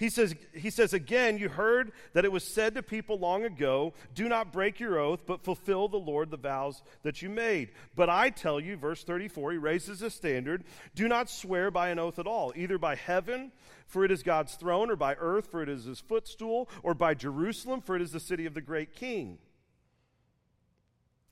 He 0.00 0.08
says, 0.08 0.34
he 0.54 0.70
says, 0.70 0.94
again, 0.94 1.36
you 1.36 1.50
heard 1.50 1.92
that 2.14 2.24
it 2.24 2.32
was 2.32 2.42
said 2.42 2.74
to 2.74 2.82
people 2.82 3.18
long 3.18 3.44
ago, 3.44 3.92
do 4.14 4.30
not 4.30 4.50
break 4.50 4.80
your 4.80 4.98
oath, 4.98 5.26
but 5.26 5.44
fulfill 5.44 5.88
the 5.88 5.98
Lord 5.98 6.30
the 6.30 6.38
vows 6.38 6.82
that 7.02 7.20
you 7.20 7.28
made. 7.28 7.72
But 7.94 8.08
I 8.08 8.30
tell 8.30 8.58
you, 8.58 8.78
verse 8.78 9.04
34, 9.04 9.52
he 9.52 9.58
raises 9.58 10.00
a 10.00 10.08
standard, 10.08 10.64
do 10.94 11.06
not 11.06 11.28
swear 11.28 11.70
by 11.70 11.90
an 11.90 11.98
oath 11.98 12.18
at 12.18 12.26
all, 12.26 12.50
either 12.56 12.78
by 12.78 12.94
heaven, 12.94 13.52
for 13.86 14.02
it 14.02 14.10
is 14.10 14.22
God's 14.22 14.54
throne, 14.54 14.90
or 14.90 14.96
by 14.96 15.16
earth, 15.20 15.48
for 15.50 15.62
it 15.62 15.68
is 15.68 15.84
his 15.84 16.00
footstool, 16.00 16.70
or 16.82 16.94
by 16.94 17.12
Jerusalem, 17.12 17.82
for 17.82 17.94
it 17.94 18.00
is 18.00 18.12
the 18.12 18.20
city 18.20 18.46
of 18.46 18.54
the 18.54 18.62
great 18.62 18.94
king. 18.94 19.36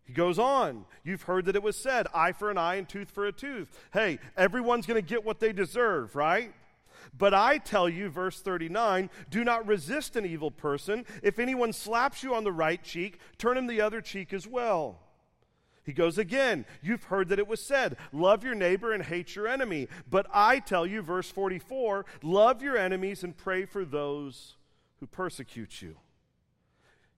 He 0.04 0.12
goes 0.12 0.38
on. 0.38 0.84
You've 1.04 1.22
heard 1.22 1.46
that 1.46 1.56
it 1.56 1.62
was 1.62 1.76
said, 1.76 2.06
eye 2.14 2.32
for 2.32 2.50
an 2.50 2.58
eye 2.58 2.74
and 2.74 2.86
tooth 2.86 3.10
for 3.10 3.26
a 3.26 3.32
tooth. 3.32 3.70
Hey, 3.94 4.18
everyone's 4.36 4.84
going 4.84 5.02
to 5.02 5.06
get 5.06 5.24
what 5.24 5.40
they 5.40 5.54
deserve, 5.54 6.14
right? 6.14 6.52
But 7.16 7.34
I 7.34 7.58
tell 7.58 7.88
you, 7.88 8.08
verse 8.08 8.40
39, 8.40 9.10
do 9.30 9.44
not 9.44 9.66
resist 9.66 10.16
an 10.16 10.26
evil 10.26 10.50
person. 10.50 11.04
If 11.22 11.38
anyone 11.38 11.72
slaps 11.72 12.22
you 12.22 12.34
on 12.34 12.44
the 12.44 12.52
right 12.52 12.82
cheek, 12.82 13.18
turn 13.38 13.56
him 13.56 13.66
the 13.66 13.80
other 13.80 14.00
cheek 14.00 14.32
as 14.32 14.46
well. 14.46 15.00
He 15.84 15.94
goes 15.94 16.18
again, 16.18 16.66
You've 16.82 17.04
heard 17.04 17.28
that 17.30 17.38
it 17.38 17.48
was 17.48 17.62
said, 17.62 17.96
Love 18.12 18.44
your 18.44 18.54
neighbor 18.54 18.92
and 18.92 19.02
hate 19.02 19.34
your 19.34 19.48
enemy. 19.48 19.88
But 20.10 20.26
I 20.34 20.58
tell 20.58 20.86
you, 20.86 21.00
verse 21.00 21.30
44, 21.30 22.04
love 22.22 22.62
your 22.62 22.76
enemies 22.76 23.24
and 23.24 23.34
pray 23.34 23.64
for 23.64 23.86
those 23.86 24.56
who 25.00 25.06
persecute 25.06 25.80
you. 25.80 25.96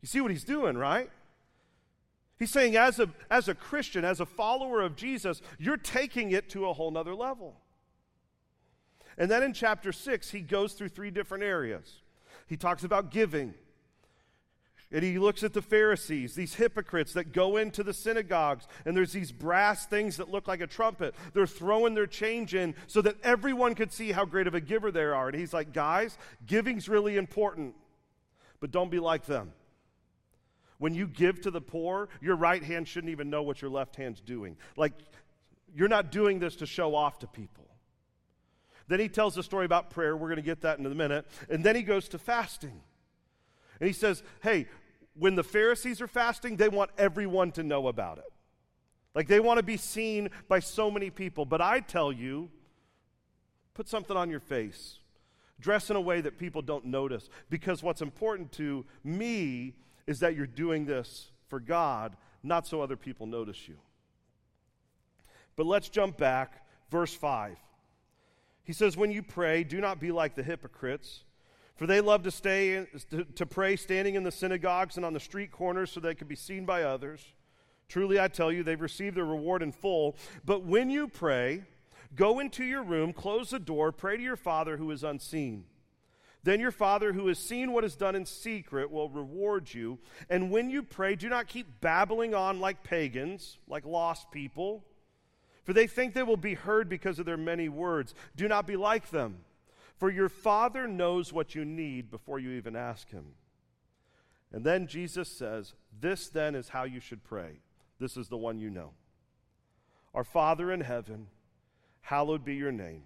You 0.01 0.07
see 0.07 0.21
what 0.21 0.31
he's 0.31 0.45
doing, 0.45 0.79
right? 0.79 1.11
He's 2.39 2.51
saying, 2.51 2.77
as 2.77 2.99
a, 2.99 3.11
as 3.31 3.49
a 3.49 3.55
Christian, 3.55 4.05
as 4.05 4.21
a 4.21 4.27
follower 4.27 4.81
of 4.81 4.97
Jesus, 4.97 5.43
you're 5.59 5.77
taking 5.77 6.31
it 6.31 6.49
to 6.51 6.67
a 6.67 6.73
whole 6.73 6.91
nother 6.91 7.15
level. 7.15 7.57
And 9.19 9.31
then 9.31 9.43
in 9.43 9.53
chapter 9.53 9.93
6, 9.93 10.31
he 10.31 10.41
goes 10.41 10.75
through 10.75 10.89
three 10.91 11.11
different 11.11 11.45
areas. 11.45 12.01
He 12.47 12.57
talks 12.57 12.85
about 12.85 13.11
giving. 13.11 13.55
And 14.93 15.05
he 15.05 15.21
looks 15.21 15.45
at 15.45 15.53
the 15.53 15.63
Pharisees, 15.63 16.35
these 16.35 16.55
hypocrites 16.55 17.13
that 17.13 17.33
go 17.33 17.59
into 17.59 17.85
the 17.85 17.95
synagogues, 17.95 18.67
and 18.85 18.97
there's 18.97 19.13
these 19.13 19.31
brass 19.31 19.87
things 19.87 20.17
that 20.17 20.31
look 20.31 20.49
like 20.49 20.61
a 20.61 20.67
trumpet. 20.67 21.15
They're 21.33 21.47
throwing 21.47 21.95
their 21.95 22.09
change 22.09 22.57
in 22.57 22.75
so 22.89 23.01
that 23.03 23.15
everyone 23.23 23.77
could 23.77 23.93
see 23.93 24.11
how 24.11 24.25
great 24.25 24.49
of 24.49 24.55
a 24.55 24.61
giver 24.61 24.91
they 24.91 25.05
are. 25.05 25.29
And 25.29 25.39
he's 25.39 25.53
like, 25.53 25.73
guys, 25.73 26.19
giving's 26.45 26.89
really 26.89 27.17
important, 27.17 27.75
but 28.59 28.73
don't 28.73 28.91
be 28.91 28.99
like 28.99 29.27
them. 29.27 29.53
When 30.79 30.95
you 30.95 31.07
give 31.07 31.43
to 31.43 31.53
the 31.53 31.61
poor, 31.61 32.09
your 32.21 32.35
right 32.35 32.63
hand 32.63 32.89
shouldn't 32.89 33.13
even 33.13 33.31
know 33.31 33.43
what 33.43 33.63
your 33.63 33.71
left 33.71 33.95
hand's 33.95 34.21
doing. 34.21 34.57
Like, 34.77 34.95
you're 35.73 35.89
not 35.89 36.11
doing 36.11 36.41
this 36.41 36.57
to 36.57 36.67
show 36.67 36.97
off 36.97 37.21
to 37.21 37.29
people. 37.29 37.60
Then 38.91 38.99
he 38.99 39.09
tells 39.09 39.39
a 39.39 39.45
story 39.45 39.67
about 39.67 39.91
prayer. 39.91 40.17
We're 40.17 40.27
going 40.27 40.39
to 40.39 40.43
get 40.43 40.63
that 40.63 40.81
in 40.81 40.85
a 40.85 40.91
minute. 40.91 41.25
And 41.49 41.63
then 41.63 41.77
he 41.77 41.83
goes 41.83 42.09
to 42.09 42.19
fasting. 42.19 42.83
And 43.79 43.87
he 43.87 43.93
says, 43.93 44.25
hey, 44.43 44.67
when 45.15 45.37
the 45.37 45.45
Pharisees 45.45 46.01
are 46.01 46.09
fasting, 46.09 46.57
they 46.57 46.69
want 46.69 46.91
everyone 46.99 47.53
to 47.53 47.63
know 47.63 47.87
about 47.87 48.19
it. 48.19 48.33
Like 49.15 49.29
they 49.29 49.39
want 49.39 49.59
to 49.59 49.63
be 49.63 49.77
seen 49.77 50.31
by 50.49 50.59
so 50.59 50.91
many 50.91 51.09
people. 51.09 51.45
But 51.45 51.61
I 51.61 51.79
tell 51.79 52.11
you, 52.11 52.51
put 53.75 53.89
something 53.89 54.17
on 54.17 54.29
your 54.29 54.41
face. 54.41 54.99
Dress 55.61 55.89
in 55.89 55.95
a 55.95 56.01
way 56.01 56.21
that 56.21 56.37
people 56.37 56.61
don't 56.61 56.87
notice. 56.87 57.29
Because 57.49 57.85
what's 57.85 58.03
important 58.03 58.51
to 58.55 58.85
me 59.05 59.77
is 60.09 60.19
that 60.19 60.35
you're 60.35 60.49
doing 60.49 60.85
this 60.85 61.31
for 61.47 61.61
God, 61.61 62.17
not 62.43 62.67
so 62.67 62.83
other 62.83 62.97
people 62.97 63.29
notice 63.29 63.69
you. 63.69 63.77
But 65.55 65.67
let's 65.67 65.89
jump 65.89 66.17
back, 66.17 66.67
verse 66.91 67.15
5. 67.15 67.57
He 68.71 68.75
says, 68.75 68.97
When 68.97 69.11
you 69.11 69.25
pray, 69.25 69.65
do 69.65 69.81
not 69.81 69.99
be 69.99 70.13
like 70.13 70.37
the 70.37 70.45
hypocrites 70.45 71.25
For 71.75 71.89
they 71.89 72.01
love 72.01 72.23
to 72.23 72.31
stay 72.31 72.87
to, 73.11 73.25
to 73.25 73.45
pray 73.45 73.75
standing 73.75 74.15
in 74.15 74.23
the 74.23 74.31
synagogues 74.31 74.97
and 74.97 75.05
on 75.05 75.13
the 75.13 75.19
street 75.19 75.51
corners 75.51 75.91
so 75.91 75.99
they 75.99 76.15
can 76.15 76.29
be 76.29 76.37
seen 76.37 76.67
by 76.67 76.85
others. 76.85 77.33
Truly 77.89 78.21
I 78.21 78.29
tell 78.29 78.53
you, 78.53 78.63
they've 78.63 78.81
received 78.81 79.17
their 79.17 79.25
reward 79.25 79.65
in 79.65 79.73
full. 79.73 80.17
But 80.45 80.63
when 80.63 80.89
you 80.89 81.09
pray, 81.09 81.65
go 82.15 82.39
into 82.39 82.63
your 82.63 82.85
room, 82.85 83.13
close 83.13 83.51
the 83.51 83.59
door, 83.59 83.91
pray 83.91 84.17
to 84.17 84.23
your 84.23 84.37
Father 84.37 84.77
who 84.77 84.93
is 84.93 85.03
unseen. 85.03 85.65
Then 86.45 86.61
your 86.61 86.71
Father 86.71 87.13
who 87.13 87.27
has 87.27 87.41
seen 87.41 87.73
what 87.73 87.85
is 87.85 87.97
done 87.97 88.15
in 88.15 88.25
secret 88.25 88.93
will 88.93 89.09
reward 89.09 89.75
you. 89.75 89.99
And 90.29 90.53
when 90.53 90.71
you 90.71 90.85
pray, 90.85 91.17
do 91.17 91.29
not 91.29 91.49
keep 91.49 91.81
babbling 91.81 92.37
on 92.37 92.61
like 92.61 92.85
pagans, 92.85 93.59
like 93.67 93.85
lost 93.85 94.31
people, 94.31 94.85
for 95.65 95.73
they 95.73 95.87
think 95.87 96.15
they 96.15 96.23
will 96.23 96.37
be 96.37 96.55
heard 96.55 96.89
because 96.89 97.19
of 97.19 97.27
their 97.27 97.37
many 97.37 97.69
words. 97.69 98.15
Do 98.37 98.49
not 98.49 98.67
be 98.67 98.77
like 98.77 99.11
them, 99.11 99.39
for 99.99 100.11
your 100.11 100.29
Father 100.29 100.87
knows 100.87 101.33
what 101.33 101.55
you 101.55 101.65
need 101.65 102.11
before 102.11 102.39
you 102.39 102.51
even 102.53 102.77
ask 102.77 103.11
Him. 103.11 103.33
And 104.53 104.65
then 104.65 104.87
Jesus 104.87 105.29
says, 105.29 105.75
This 106.01 106.29
then 106.29 106.55
is 106.55 106.71
how 106.71 106.85
you 106.85 107.01
should 107.01 107.23
pray. 107.23 107.61
This 107.99 108.17
is 108.17 108.29
the 108.29 108.37
one 108.37 108.59
you 108.59 108.71
know. 108.71 108.93
Our 110.15 110.25
Father 110.25 110.73
in 110.73 110.81
heaven, 110.81 111.29
hallowed 112.01 112.45
be 112.45 112.55
your 112.55 112.73
name. 112.73 113.03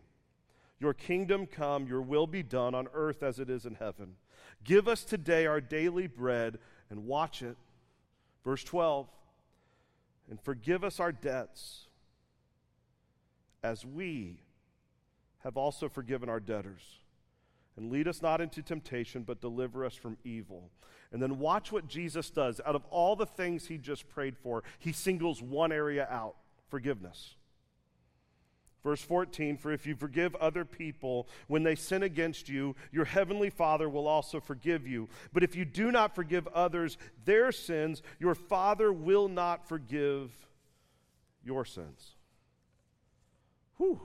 Your 0.81 0.95
kingdom 0.95 1.47
come, 1.47 1.87
your 1.87 2.03
will 2.03 2.27
be 2.27 2.43
done 2.43 2.75
on 2.75 2.89
earth 2.95 3.23
as 3.23 3.39
it 3.39 3.51
is 3.51 3.67
in 3.67 3.75
heaven. 3.75 4.17
Give 4.63 4.89
us 4.89 5.05
today 5.05 5.47
our 5.47 5.61
daily 5.61 6.07
bread 6.07 6.59
and 6.91 7.07
watch 7.07 7.43
it. 7.43 7.57
Verse 8.45 8.65
12. 8.65 9.09
And 10.31 10.41
forgive 10.41 10.85
us 10.85 11.01
our 11.01 11.13
debts 11.13 11.84
as 13.65 13.85
we 13.85 14.37
have 15.43 15.57
also 15.57 15.89
forgiven 15.89 16.29
our 16.29 16.39
debtors. 16.39 16.83
And 17.77 17.91
lead 17.91 18.07
us 18.07 18.23
not 18.23 18.41
into 18.41 18.63
temptation, 18.63 19.23
but 19.23 19.41
deliver 19.41 19.85
us 19.85 19.95
from 19.95 20.17
evil. 20.23 20.71
And 21.11 21.21
then 21.21 21.41
watch 21.41 21.73
what 21.73 21.89
Jesus 21.89 22.31
does. 22.31 22.61
Out 22.65 22.77
of 22.77 22.85
all 22.85 23.17
the 23.17 23.27
things 23.27 23.67
he 23.67 23.79
just 23.79 24.09
prayed 24.09 24.37
for, 24.37 24.63
he 24.79 24.93
singles 24.93 25.43
one 25.43 25.73
area 25.73 26.07
out 26.09 26.37
forgiveness. 26.69 27.35
Verse 28.85 29.01
14 29.01 29.57
For 29.57 29.73
if 29.73 29.87
you 29.87 29.97
forgive 29.97 30.37
other 30.37 30.65
people 30.65 31.27
when 31.49 31.63
they 31.65 31.75
sin 31.75 32.05
against 32.05 32.49
you, 32.49 32.77
your 32.93 33.07
heavenly 33.07 33.51
Father 33.51 33.89
will 33.89 34.07
also 34.07 34.39
forgive 34.41 34.87
you. 34.87 35.09
But 35.33 35.43
if 35.43 35.57
you 35.57 35.65
do 35.65 35.91
not 35.91 36.15
forgive 36.15 36.47
others 36.49 36.97
their 37.25 37.51
sins, 37.51 38.03
your 38.21 38.35
Father 38.35 38.93
will 38.93 39.29
not 39.29 39.67
forgive 39.67 40.31
your 41.43 41.65
sins. 41.65 42.14
Whew. 43.85 44.01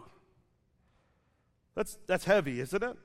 That's, 1.75 1.97
that's 2.07 2.25
heavy, 2.25 2.59
isn't 2.59 2.83
it? 2.83 2.97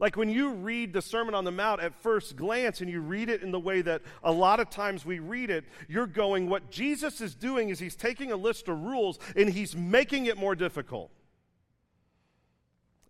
Like 0.00 0.16
when 0.16 0.28
you 0.28 0.50
read 0.50 0.92
the 0.92 1.02
Sermon 1.02 1.34
on 1.34 1.44
the 1.44 1.52
Mount 1.52 1.80
at 1.80 1.94
first 2.02 2.34
glance 2.36 2.80
and 2.80 2.90
you 2.90 3.00
read 3.00 3.28
it 3.28 3.42
in 3.42 3.52
the 3.52 3.60
way 3.60 3.80
that 3.82 4.02
a 4.24 4.32
lot 4.32 4.58
of 4.58 4.68
times 4.68 5.04
we 5.04 5.18
read 5.18 5.50
it, 5.50 5.64
you're 5.88 6.06
going, 6.06 6.48
what 6.48 6.70
Jesus 6.70 7.20
is 7.20 7.34
doing 7.34 7.68
is 7.68 7.78
he's 7.78 7.94
taking 7.94 8.32
a 8.32 8.36
list 8.36 8.68
of 8.68 8.80
rules 8.80 9.18
and 9.36 9.48
he's 9.48 9.76
making 9.76 10.26
it 10.26 10.36
more 10.36 10.56
difficult. 10.56 11.10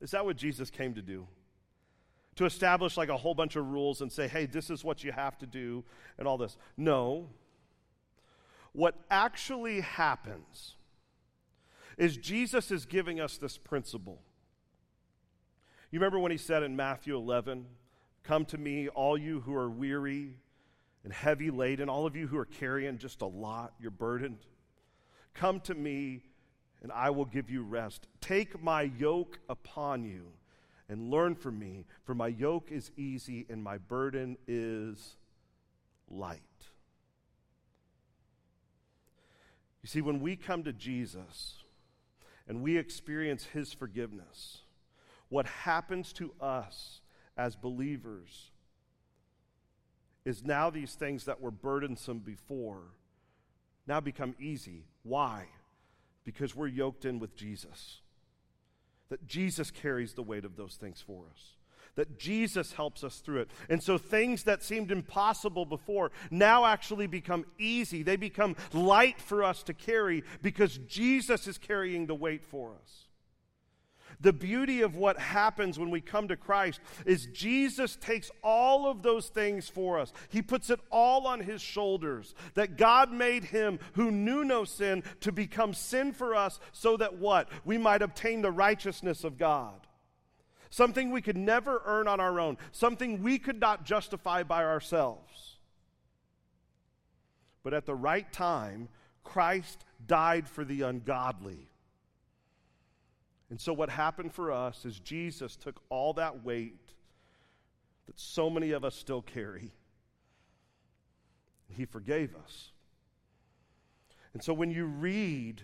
Is 0.02 0.10
that 0.10 0.26
what 0.26 0.36
Jesus 0.36 0.68
came 0.68 0.94
to 0.94 1.02
do? 1.02 1.26
To 2.36 2.44
establish 2.44 2.96
like 2.96 3.08
a 3.08 3.16
whole 3.16 3.34
bunch 3.34 3.56
of 3.56 3.66
rules 3.66 4.02
and 4.02 4.12
say, 4.12 4.28
hey, 4.28 4.44
this 4.44 4.68
is 4.68 4.84
what 4.84 5.02
you 5.02 5.12
have 5.12 5.38
to 5.38 5.46
do 5.46 5.84
and 6.18 6.28
all 6.28 6.36
this. 6.36 6.58
No. 6.76 7.30
What 8.72 8.96
actually 9.10 9.80
happens 9.80 10.74
is 11.96 12.16
Jesus 12.16 12.70
is 12.70 12.86
giving 12.86 13.20
us 13.20 13.36
this 13.36 13.58
principle. 13.58 14.20
You 15.90 16.00
remember 16.00 16.18
when 16.18 16.32
he 16.32 16.38
said 16.38 16.62
in 16.62 16.76
Matthew 16.76 17.16
11, 17.16 17.66
Come 18.24 18.46
to 18.46 18.58
me, 18.58 18.88
all 18.88 19.18
you 19.18 19.40
who 19.40 19.54
are 19.54 19.68
weary 19.68 20.36
and 21.04 21.12
heavy 21.12 21.50
laden, 21.50 21.88
all 21.88 22.06
of 22.06 22.16
you 22.16 22.26
who 22.26 22.38
are 22.38 22.46
carrying 22.46 22.98
just 22.98 23.20
a 23.20 23.26
lot, 23.26 23.74
you're 23.78 23.90
burdened. 23.90 24.38
Come 25.34 25.60
to 25.60 25.74
me, 25.74 26.22
and 26.82 26.90
I 26.90 27.10
will 27.10 27.26
give 27.26 27.50
you 27.50 27.62
rest. 27.62 28.06
Take 28.21 28.62
my 28.62 28.82
yoke 28.82 29.38
upon 29.49 30.04
you 30.04 30.32
and 30.88 31.10
learn 31.10 31.34
from 31.34 31.58
me, 31.58 31.86
for 32.04 32.14
my 32.14 32.28
yoke 32.28 32.71
is 32.71 32.90
easy 32.97 33.47
and 33.49 33.62
my 33.62 33.78
burden 33.78 34.36
is 34.47 35.16
light. 36.08 36.40
You 39.82 39.88
see, 39.88 40.00
when 40.00 40.21
we 40.21 40.36
come 40.36 40.64
to 40.64 40.73
Jesus 40.73 41.63
and 42.47 42.63
we 42.63 42.76
experience 42.76 43.45
his 43.45 43.73
forgiveness, 43.73 44.63
what 45.28 45.47
happens 45.47 46.13
to 46.15 46.33
us 46.41 47.00
as 47.37 47.57
believers 47.57 48.50
is 50.25 50.45
now 50.45 50.71
these 50.71 50.95
things 50.95 51.25
that 51.25 51.41
were 51.41 51.50
burdensome 51.50 52.19
before 52.21 52.83
now 53.87 54.00
become 54.00 54.35
easy. 54.39 54.85
Why? 55.02 55.47
Because 56.25 56.54
we're 56.54 56.69
yoked 56.69 57.04
in 57.04 57.19
with 57.19 57.37
Jesus. 57.37 58.00
That 59.11 59.26
Jesus 59.26 59.71
carries 59.71 60.15
the 60.15 60.23
weight 60.23 60.45
of 60.45 60.57
those 60.57 60.76
things 60.76 61.02
for 61.07 61.25
us. 61.30 61.54
That 61.97 62.19
Jesus 62.19 62.73
helps 62.73 63.04
us 63.04 63.19
through 63.19 63.43
it. 63.43 63.50
And 63.69 63.83
so 63.83 63.99
things 63.99 64.45
that 64.45 64.63
seemed 64.63 64.91
impossible 64.91 65.65
before 65.65 66.11
now 66.30 66.65
actually 66.65 67.07
become 67.07 67.45
easy. 67.59 68.02
They 68.02 68.17
become 68.17 68.57
light 68.73 69.21
for 69.21 69.45
us 69.45 69.63
to 69.65 69.75
carry 69.75 70.25
because 70.43 70.78
Jesus 70.89 71.47
is 71.47 71.59
carrying 71.59 72.07
the 72.07 72.15
weight 72.15 72.45
for 72.45 72.73
us. 72.83 73.04
The 74.21 74.33
beauty 74.33 74.80
of 74.83 74.97
what 74.97 75.19
happens 75.19 75.78
when 75.78 75.91
we 75.91 76.00
come 76.00 76.28
to 76.28 76.37
Christ 76.37 76.80
is 77.04 77.26
Jesus 77.26 77.97
takes 77.97 78.30
all 78.43 78.91
of 78.91 79.02
those 79.02 79.28
things 79.28 79.69
for 79.69 79.99
us. 79.99 80.13
He 80.28 80.43
puts 80.43 80.71
it 80.71 80.80
all 80.91 81.26
on 81.26 81.41
his 81.41 81.61
shoulders. 81.61 82.35
That 82.54 82.76
God 82.76 83.13
made 83.13 83.45
him 83.45 83.78
who 83.95 84.11
knew 84.11 84.45
no 84.45 84.65
sin 84.65 85.02
to 85.21 85.33
become 85.33 85.75
sin 85.75 86.13
for 86.13 86.35
us 86.35 86.59
so 86.73 86.97
that 86.97 87.19
what? 87.19 87.49
We 87.65 87.78
might 87.78 88.02
obtain 88.02 88.43
the 88.43 88.50
righteousness 88.50 89.25
of 89.25 89.37
God. 89.39 89.75
Something 90.75 91.10
we 91.10 91.23
could 91.23 91.37
never 91.37 91.82
earn 91.84 92.08
on 92.08 92.21
our 92.21 92.41
own, 92.41 92.56
something 92.73 93.23
we 93.23 93.39
could 93.39 93.60
not 93.60 93.84
justify 93.84 94.43
by 94.43 94.65
ourselves. 94.65 95.56
But 97.63 97.75
at 97.75 97.87
the 97.87 97.95
right 97.95 98.30
time, 98.32 98.89
Christ 99.23 99.84
died 100.06 100.49
for 100.49 100.65
the 100.65 100.82
ungodly 100.82 101.69
and 103.54 103.60
so, 103.60 103.73
what 103.73 103.89
happened 103.89 104.32
for 104.32 104.50
us 104.50 104.84
is 104.84 104.99
Jesus 104.99 105.54
took 105.54 105.80
all 105.89 106.15
that 106.15 106.45
weight 106.45 106.93
that 108.06 108.19
so 108.19 108.50
many 108.50 108.73
of 108.73 108.84
us 108.84 108.97
still 108.97 109.23
carry, 109.23 109.71
He 111.69 111.84
forgave 111.84 112.34
us. 112.34 112.73
And 114.32 114.43
so, 114.43 114.52
when 114.52 114.73
you 114.73 114.87
read 114.87 115.63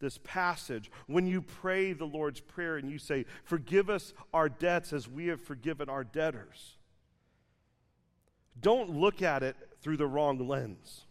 this 0.00 0.18
passage, 0.24 0.90
when 1.06 1.26
you 1.26 1.42
pray 1.42 1.92
the 1.92 2.04
Lord's 2.04 2.40
Prayer 2.40 2.76
and 2.76 2.90
you 2.90 2.98
say, 2.98 3.24
Forgive 3.44 3.90
us 3.90 4.12
our 4.32 4.48
debts 4.48 4.92
as 4.92 5.08
we 5.08 5.26
have 5.26 5.40
forgiven 5.40 5.88
our 5.88 6.04
debtors, 6.04 6.76
don't 8.60 8.90
look 8.90 9.22
at 9.22 9.42
it 9.42 9.56
through 9.80 9.96
the 9.96 10.06
wrong 10.06 10.46
lens. 10.48 11.04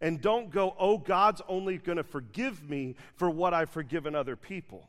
And 0.00 0.20
don't 0.20 0.50
go, 0.50 0.74
Oh, 0.78 0.98
God's 0.98 1.42
only 1.48 1.78
going 1.78 1.98
to 1.98 2.04
forgive 2.04 2.68
me 2.68 2.96
for 3.16 3.28
what 3.28 3.54
I've 3.54 3.70
forgiven 3.70 4.14
other 4.14 4.36
people 4.36 4.88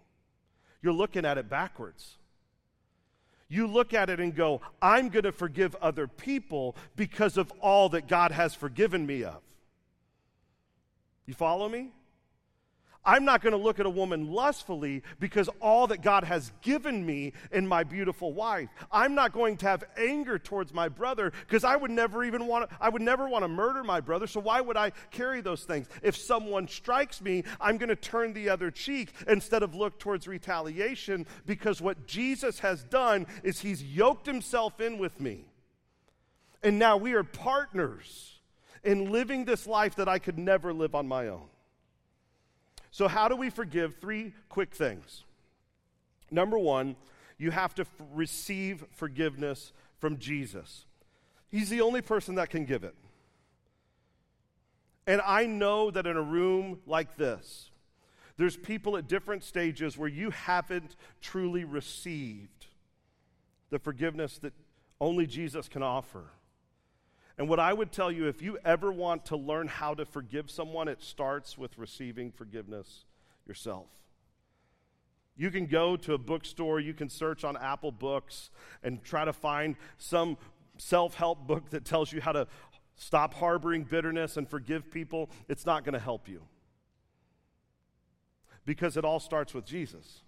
you're 0.82 0.94
looking 0.94 1.26
at 1.26 1.38
it 1.38 1.50
backwards. 1.50 2.18
You 3.48 3.68
look 3.68 3.94
at 3.94 4.10
it 4.10 4.20
and 4.20 4.36
go, 4.36 4.62
I'm 4.82 5.10
going 5.10 5.24
to 5.24 5.32
forgive 5.32 5.76
other 5.82 6.08
people 6.08 6.76
because 6.96 7.38
of 7.38 7.52
all 7.62 7.90
that 7.90 8.08
God 8.08 8.32
has 8.32 8.54
forgiven 8.54 9.06
me 9.06 9.24
of. 9.24 9.42
You 11.26 11.34
follow 11.34 11.68
me? 11.68 11.92
I'm 13.06 13.24
not 13.24 13.42
going 13.42 13.54
to 13.54 13.58
look 13.58 13.80
at 13.80 13.86
a 13.86 13.90
woman 13.90 14.32
lustfully 14.32 15.04
because 15.20 15.50
all 15.62 15.88
that 15.88 16.02
God 16.02 16.26
has 16.26 16.52
given 16.62 17.06
me 17.06 17.34
in 17.52 17.66
my 17.66 17.84
beautiful 17.84 18.34
wife. 18.34 18.70
I'm 18.92 19.16
not 19.16 19.32
going 19.32 19.58
to 19.58 19.68
have 19.68 19.86
anger 19.98 20.38
towards 20.38 20.74
my 20.74 20.90
brother 20.90 21.32
because 21.48 21.64
I 21.64 21.78
would 21.78 21.92
never 21.92 22.26
even 22.26 22.46
want 22.46 22.70
to, 22.70 22.76
I 22.80 22.90
would 22.90 23.02
never 23.02 23.28
want 23.28 23.44
to 23.44 23.48
murder 23.48 23.84
my 23.84 24.02
brother. 24.02 24.28
So 24.28 24.42
why 24.42 24.60
would 24.60 24.76
I 24.76 24.92
carry 25.12 25.40
those 25.40 25.64
things? 25.64 25.88
If 26.04 26.18
someone 26.18 26.68
strikes 26.68 27.22
me, 27.22 27.46
I'm 27.62 27.78
going 27.78 27.90
to 27.90 27.96
turn 27.96 28.34
the 28.34 28.50
other 28.50 28.70
cheek 28.70 29.14
instead 29.28 29.64
of 29.64 29.74
look 29.74 29.98
towards 29.98 30.28
retaliation 30.28 31.26
because 31.46 31.82
what 31.82 32.06
Jesus 32.06 32.60
has 32.60 32.84
done 32.84 33.28
is 33.44 33.62
he's 33.62 33.82
yoked 33.82 34.26
himself 34.26 34.82
in 34.82 34.98
with 34.98 35.22
me. 35.22 35.46
And 36.62 36.78
now 36.78 36.98
we 36.98 37.14
are 37.14 37.24
partners 37.24 38.42
in 38.84 39.12
living 39.12 39.46
this 39.46 39.66
life 39.66 39.96
that 39.96 40.10
I 40.10 40.20
could 40.20 40.38
never 40.38 40.74
live 40.74 40.96
on 40.96 41.08
my 41.08 41.30
own. 41.30 41.48
So, 42.92 43.08
how 43.08 43.28
do 43.28 43.36
we 43.36 43.50
forgive? 43.50 43.98
Three 44.00 44.34
quick 44.50 44.74
things. 44.74 45.24
Number 46.32 46.58
one, 46.58 46.96
you 47.38 47.52
have 47.52 47.74
to 47.76 47.84
f- 47.84 47.88
receive 48.14 48.86
forgiveness 48.92 49.74
from 50.00 50.18
Jesus. 50.18 50.86
He's 51.50 51.70
the 51.70 51.82
only 51.82 52.02
person 52.02 52.36
that 52.36 52.50
can 52.50 52.66
give 52.66 52.84
it. 52.84 52.96
And 55.08 55.22
I 55.26 55.46
know 55.46 55.90
that 55.90 56.06
in 56.06 56.18
a 56.18 56.22
room 56.22 56.80
like 56.86 57.18
this, 57.18 57.72
there's 58.38 58.56
people 58.56 58.96
at 58.96 59.08
different 59.08 59.44
stages 59.44 59.98
where 59.98 60.08
you 60.08 60.30
haven't 60.30 60.96
truly 61.20 61.64
received 61.64 62.68
the 63.70 63.80
forgiveness 63.80 64.38
that 64.40 64.54
only 65.02 65.26
Jesus 65.26 65.68
can 65.68 65.84
offer. 65.84 66.26
And 67.40 67.48
what 67.48 67.60
I 67.60 67.72
would 67.72 67.94
tell 67.94 68.12
you, 68.12 68.28
if 68.28 68.42
you 68.42 68.60
ever 68.66 68.92
want 68.92 69.26
to 69.28 69.38
learn 69.38 69.70
how 69.70 69.94
to 69.94 70.06
forgive 70.06 70.52
someone, 70.52 70.90
it 70.90 71.02
starts 71.02 71.58
with 71.58 71.78
receiving 71.78 72.34
forgiveness 72.34 73.06
yourself. 73.48 73.88
You 75.38 75.50
can 75.50 75.66
go 75.66 75.96
to 75.96 76.14
a 76.14 76.18
bookstore, 76.18 76.82
you 76.82 76.94
can 76.94 77.08
search 77.10 77.46
on 77.46 77.56
Apple 77.56 77.94
Books 77.94 78.50
and 78.84 79.02
try 79.06 79.24
to 79.24 79.32
find 79.32 79.78
some 79.98 80.38
self 80.78 81.16
help 81.16 81.48
book 81.48 81.70
that 81.70 81.86
tells 81.86 82.12
you 82.12 82.20
how 82.20 82.34
to 82.34 82.46
stop 82.98 83.34
harboring 83.36 83.86
bitterness 83.86 84.36
and 84.36 84.48
forgive 84.48 84.92
people. 84.92 85.30
It's 85.48 85.66
not 85.66 85.86
going 85.86 85.94
to 85.94 86.00
help 86.00 86.28
you 86.28 86.42
because 88.66 88.98
it 88.98 89.06
all 89.06 89.22
starts 89.22 89.54
with 89.54 89.64
Jesus. 89.64 90.24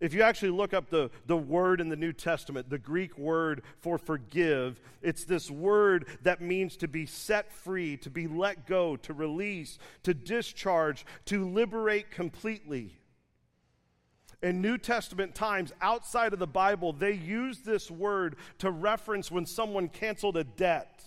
If 0.00 0.14
you 0.14 0.22
actually 0.22 0.50
look 0.50 0.72
up 0.72 0.88
the, 0.88 1.10
the 1.26 1.36
word 1.36 1.78
in 1.80 1.90
the 1.90 1.96
New 1.96 2.14
Testament, 2.14 2.70
the 2.70 2.78
Greek 2.78 3.18
word 3.18 3.62
for 3.80 3.98
forgive, 3.98 4.80
it's 5.02 5.24
this 5.24 5.50
word 5.50 6.06
that 6.22 6.40
means 6.40 6.78
to 6.78 6.88
be 6.88 7.04
set 7.04 7.52
free, 7.52 7.98
to 7.98 8.08
be 8.08 8.26
let 8.26 8.66
go, 8.66 8.96
to 8.96 9.12
release, 9.12 9.78
to 10.04 10.14
discharge, 10.14 11.04
to 11.26 11.46
liberate 11.46 12.10
completely. 12.10 12.96
In 14.42 14.62
New 14.62 14.78
Testament 14.78 15.34
times, 15.34 15.70
outside 15.82 16.32
of 16.32 16.38
the 16.38 16.46
Bible, 16.46 16.94
they 16.94 17.12
use 17.12 17.58
this 17.58 17.90
word 17.90 18.36
to 18.58 18.70
reference 18.70 19.30
when 19.30 19.44
someone 19.44 19.88
canceled 19.88 20.38
a 20.38 20.44
debt 20.44 21.04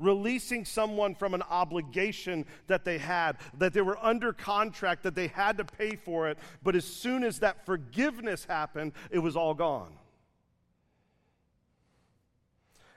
releasing 0.00 0.64
someone 0.64 1.14
from 1.14 1.34
an 1.34 1.42
obligation 1.42 2.46
that 2.66 2.84
they 2.84 2.98
had, 2.98 3.36
that 3.58 3.72
they 3.72 3.82
were 3.82 3.98
under 4.04 4.32
contract, 4.32 5.04
that 5.04 5.14
they 5.14 5.28
had 5.28 5.58
to 5.58 5.64
pay 5.64 5.94
for 5.94 6.28
it, 6.28 6.38
but 6.62 6.74
as 6.74 6.84
soon 6.84 7.22
as 7.22 7.38
that 7.40 7.64
forgiveness 7.64 8.44
happened, 8.46 8.92
it 9.10 9.18
was 9.18 9.36
all 9.36 9.54
gone. 9.54 9.92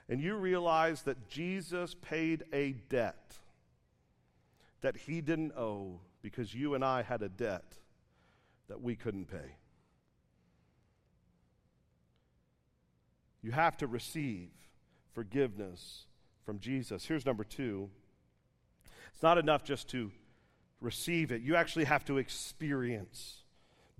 And 0.08 0.20
you 0.20 0.34
realize 0.36 1.02
that 1.02 1.28
Jesus 1.28 1.94
paid 1.94 2.44
a 2.52 2.72
debt 2.72 3.38
that 4.80 4.96
he 4.96 5.20
didn't 5.20 5.52
owe 5.56 6.00
because 6.20 6.54
you 6.54 6.74
and 6.74 6.84
I 6.84 7.02
had 7.02 7.22
a 7.22 7.28
debt 7.28 7.64
that 8.68 8.80
we 8.82 8.96
couldn't 8.96 9.26
pay. 9.26 9.56
You 13.42 13.52
have 13.52 13.76
to 13.78 13.86
receive 13.86 14.50
forgiveness 15.14 16.06
from 16.44 16.58
Jesus. 16.58 17.04
Here's 17.04 17.26
number 17.26 17.44
two 17.44 17.90
it's 19.12 19.22
not 19.22 19.38
enough 19.38 19.64
just 19.64 19.88
to 19.90 20.10
receive 20.80 21.32
it, 21.32 21.40
you 21.42 21.56
actually 21.56 21.84
have 21.84 22.04
to 22.06 22.18
experience 22.18 23.42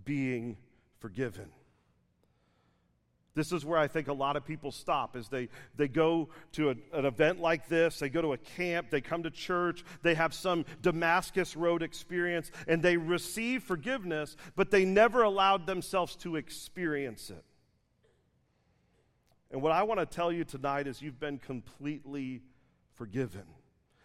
being 0.04 0.56
forgiven. 0.98 1.48
This 3.34 3.50
is 3.50 3.64
where 3.64 3.78
I 3.78 3.88
think 3.88 4.06
a 4.06 4.12
lot 4.12 4.36
of 4.36 4.44
people 4.44 4.70
stop 4.70 5.16
is 5.16 5.28
they, 5.28 5.48
they 5.76 5.88
go 5.88 6.28
to 6.52 6.70
a, 6.70 6.74
an 6.92 7.04
event 7.04 7.40
like 7.40 7.68
this, 7.68 7.98
they 7.98 8.08
go 8.08 8.22
to 8.22 8.32
a 8.32 8.38
camp, 8.38 8.90
they 8.90 9.00
come 9.00 9.24
to 9.24 9.30
church, 9.30 9.84
they 10.02 10.14
have 10.14 10.32
some 10.32 10.64
Damascus 10.82 11.56
Road 11.56 11.82
experience, 11.82 12.52
and 12.68 12.80
they 12.80 12.96
receive 12.96 13.64
forgiveness, 13.64 14.36
but 14.54 14.70
they 14.70 14.84
never 14.84 15.22
allowed 15.22 15.66
themselves 15.66 16.14
to 16.16 16.36
experience 16.36 17.28
it. 17.30 17.44
And 19.54 19.62
what 19.62 19.70
I 19.70 19.84
want 19.84 20.00
to 20.00 20.06
tell 20.06 20.32
you 20.32 20.42
tonight 20.42 20.88
is 20.88 21.00
you've 21.00 21.20
been 21.20 21.38
completely 21.38 22.42
forgiven. 22.94 23.44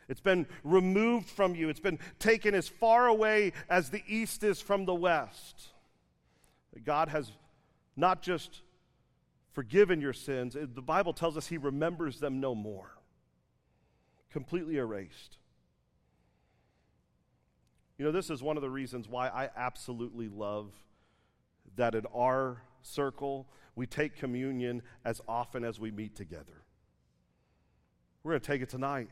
It's 0.07 0.21
been 0.21 0.45
removed 0.63 1.27
from 1.27 1.55
you, 1.55 1.69
it's 1.69 1.79
been 1.79 1.97
taken 2.19 2.53
as 2.53 2.67
far 2.67 3.07
away 3.07 3.53
as 3.67 3.89
the 3.89 4.03
east 4.07 4.43
is 4.43 4.61
from 4.61 4.85
the 4.85 4.93
west. 4.93 5.69
God 6.85 7.09
has 7.09 7.31
not 7.95 8.21
just 8.21 8.61
forgiven 9.53 9.99
your 9.99 10.13
sins, 10.13 10.55
the 10.55 10.83
Bible 10.83 11.13
tells 11.13 11.35
us 11.35 11.47
He 11.47 11.57
remembers 11.57 12.19
them 12.19 12.39
no 12.39 12.53
more. 12.53 12.91
Completely 14.29 14.77
erased. 14.77 15.39
You 17.97 18.05
know, 18.05 18.11
this 18.11 18.29
is 18.29 18.43
one 18.43 18.55
of 18.55 18.61
the 18.61 18.69
reasons 18.69 19.09
why 19.09 19.29
I 19.29 19.49
absolutely 19.57 20.27
love 20.27 20.75
that 21.75 21.95
in 21.95 22.05
our 22.13 22.61
circle, 22.83 23.47
we 23.79 23.87
take 23.87 24.17
communion 24.17 24.81
as 25.05 25.21
often 25.25 25.63
as 25.63 25.79
we 25.79 25.89
meet 25.89 26.13
together. 26.13 26.65
We're 28.21 28.33
going 28.33 28.41
to 28.41 28.47
take 28.47 28.61
it 28.61 28.67
tonight. 28.67 29.07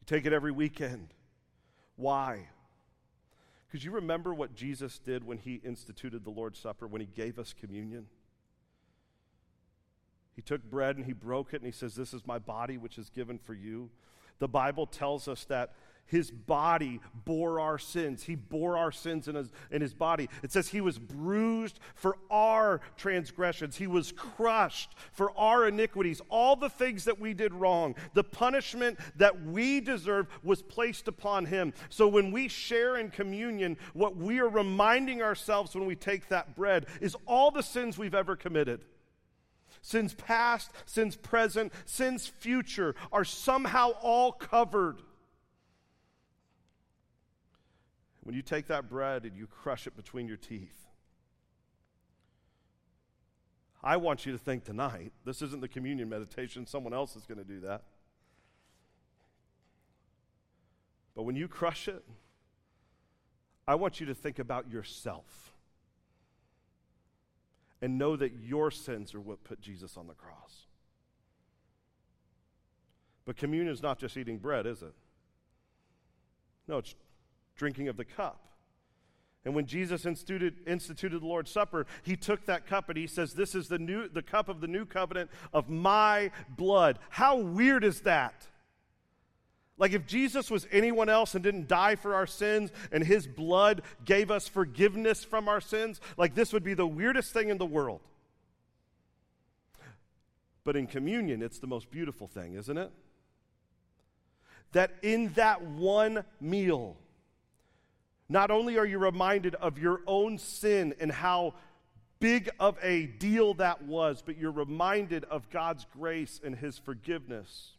You 0.00 0.04
take 0.04 0.26
it 0.26 0.32
every 0.32 0.50
weekend. 0.50 1.14
Why? 1.94 2.48
Because 3.68 3.84
you 3.84 3.92
remember 3.92 4.34
what 4.34 4.56
Jesus 4.56 4.98
did 4.98 5.24
when 5.24 5.38
he 5.38 5.60
instituted 5.64 6.24
the 6.24 6.30
Lord's 6.30 6.58
Supper, 6.58 6.88
when 6.88 7.00
he 7.00 7.06
gave 7.06 7.38
us 7.38 7.54
communion? 7.56 8.06
He 10.34 10.42
took 10.42 10.64
bread 10.64 10.96
and 10.96 11.06
he 11.06 11.12
broke 11.12 11.54
it 11.54 11.62
and 11.62 11.66
he 11.66 11.70
says, 11.72 11.94
This 11.94 12.14
is 12.14 12.26
my 12.26 12.40
body, 12.40 12.78
which 12.78 12.98
is 12.98 13.10
given 13.10 13.38
for 13.38 13.54
you. 13.54 13.90
The 14.40 14.48
Bible 14.48 14.86
tells 14.86 15.28
us 15.28 15.44
that 15.44 15.74
his 16.06 16.30
body 16.30 17.00
bore 17.24 17.60
our 17.60 17.78
sins. 17.78 18.24
He 18.24 18.34
bore 18.34 18.76
our 18.76 18.92
sins 18.92 19.28
in 19.28 19.34
his, 19.34 19.50
in 19.70 19.80
his 19.80 19.94
body. 19.94 20.28
It 20.42 20.52
says 20.52 20.68
he 20.68 20.80
was 20.80 20.98
bruised 20.98 21.80
for 21.94 22.16
our 22.30 22.80
transgressions, 22.96 23.76
he 23.76 23.86
was 23.86 24.12
crushed 24.12 24.94
for 25.12 25.36
our 25.38 25.66
iniquities. 25.66 26.20
All 26.28 26.56
the 26.56 26.68
things 26.68 27.04
that 27.04 27.18
we 27.18 27.34
did 27.34 27.54
wrong, 27.54 27.94
the 28.14 28.24
punishment 28.24 28.98
that 29.16 29.42
we 29.44 29.80
deserve 29.80 30.26
was 30.42 30.62
placed 30.62 31.08
upon 31.08 31.46
him. 31.46 31.72
So 31.88 32.06
when 32.08 32.30
we 32.30 32.48
share 32.48 32.96
in 32.96 33.10
communion, 33.10 33.76
what 33.92 34.16
we 34.16 34.40
are 34.40 34.48
reminding 34.48 35.22
ourselves 35.22 35.74
when 35.74 35.86
we 35.86 35.96
take 35.96 36.28
that 36.28 36.54
bread 36.54 36.86
is 37.00 37.16
all 37.26 37.50
the 37.50 37.62
sins 37.62 37.98
we've 37.98 38.14
ever 38.14 38.36
committed 38.36 38.80
sins 39.84 40.14
past, 40.14 40.70
sins 40.86 41.14
present, 41.14 41.70
sins 41.84 42.26
future 42.26 42.94
are 43.12 43.24
somehow 43.24 43.90
all 44.00 44.32
covered 44.32 44.96
When 48.24 48.34
you 48.34 48.42
take 48.42 48.66
that 48.68 48.88
bread 48.88 49.24
and 49.24 49.36
you 49.36 49.46
crush 49.46 49.86
it 49.86 49.94
between 49.94 50.26
your 50.26 50.38
teeth, 50.38 50.86
I 53.82 53.98
want 53.98 54.24
you 54.24 54.32
to 54.32 54.38
think 54.38 54.64
tonight, 54.64 55.12
this 55.26 55.42
isn't 55.42 55.60
the 55.60 55.68
communion 55.68 56.08
meditation, 56.08 56.66
someone 56.66 56.94
else 56.94 57.16
is 57.16 57.26
going 57.26 57.38
to 57.38 57.44
do 57.44 57.60
that. 57.60 57.82
But 61.14 61.24
when 61.24 61.36
you 61.36 61.48
crush 61.48 61.86
it, 61.86 62.02
I 63.68 63.74
want 63.74 64.00
you 64.00 64.06
to 64.06 64.14
think 64.14 64.38
about 64.38 64.70
yourself 64.70 65.52
and 67.82 67.98
know 67.98 68.16
that 68.16 68.32
your 68.42 68.70
sins 68.70 69.14
are 69.14 69.20
what 69.20 69.44
put 69.44 69.60
Jesus 69.60 69.98
on 69.98 70.06
the 70.06 70.14
cross. 70.14 70.66
But 73.26 73.36
communion 73.36 73.72
is 73.72 73.82
not 73.82 73.98
just 73.98 74.16
eating 74.16 74.38
bread, 74.38 74.66
is 74.66 74.82
it? 74.82 74.94
No, 76.66 76.78
it's 76.78 76.94
drinking 77.56 77.88
of 77.88 77.96
the 77.96 78.04
cup. 78.04 78.40
And 79.44 79.54
when 79.54 79.66
Jesus 79.66 80.06
instituted, 80.06 80.54
instituted 80.66 81.20
the 81.20 81.26
Lord's 81.26 81.50
Supper, 81.50 81.86
he 82.02 82.16
took 82.16 82.46
that 82.46 82.66
cup 82.66 82.88
and 82.88 82.96
he 82.96 83.06
says, 83.06 83.34
This 83.34 83.54
is 83.54 83.68
the, 83.68 83.78
new, 83.78 84.08
the 84.08 84.22
cup 84.22 84.48
of 84.48 84.60
the 84.60 84.66
new 84.66 84.86
covenant 84.86 85.30
of 85.52 85.68
my 85.68 86.30
blood. 86.48 86.98
How 87.10 87.36
weird 87.36 87.84
is 87.84 88.00
that? 88.02 88.46
Like 89.76 89.92
if 89.92 90.06
Jesus 90.06 90.50
was 90.50 90.66
anyone 90.70 91.08
else 91.08 91.34
and 91.34 91.42
didn't 91.42 91.68
die 91.68 91.96
for 91.96 92.14
our 92.14 92.26
sins 92.26 92.70
and 92.92 93.04
his 93.04 93.26
blood 93.26 93.82
gave 94.04 94.30
us 94.30 94.48
forgiveness 94.48 95.24
from 95.24 95.48
our 95.48 95.60
sins, 95.60 96.00
like 96.16 96.34
this 96.34 96.52
would 96.52 96.64
be 96.64 96.74
the 96.74 96.86
weirdest 96.86 97.32
thing 97.32 97.48
in 97.50 97.58
the 97.58 97.66
world. 97.66 98.00
But 100.62 100.76
in 100.76 100.86
communion, 100.86 101.42
it's 101.42 101.58
the 101.58 101.66
most 101.66 101.90
beautiful 101.90 102.28
thing, 102.28 102.54
isn't 102.54 102.78
it? 102.78 102.90
That 104.72 104.92
in 105.02 105.32
that 105.34 105.62
one 105.62 106.24
meal, 106.40 106.96
not 108.28 108.50
only 108.50 108.78
are 108.78 108.86
you 108.86 108.98
reminded 108.98 109.54
of 109.56 109.78
your 109.78 110.00
own 110.06 110.38
sin 110.38 110.94
and 110.98 111.12
how 111.12 111.54
big 112.20 112.48
of 112.58 112.78
a 112.82 113.06
deal 113.06 113.54
that 113.54 113.82
was, 113.82 114.22
but 114.24 114.38
you're 114.38 114.50
reminded 114.50 115.24
of 115.24 115.50
God's 115.50 115.86
grace 115.92 116.40
and 116.42 116.56
His 116.56 116.78
forgiveness, 116.78 117.72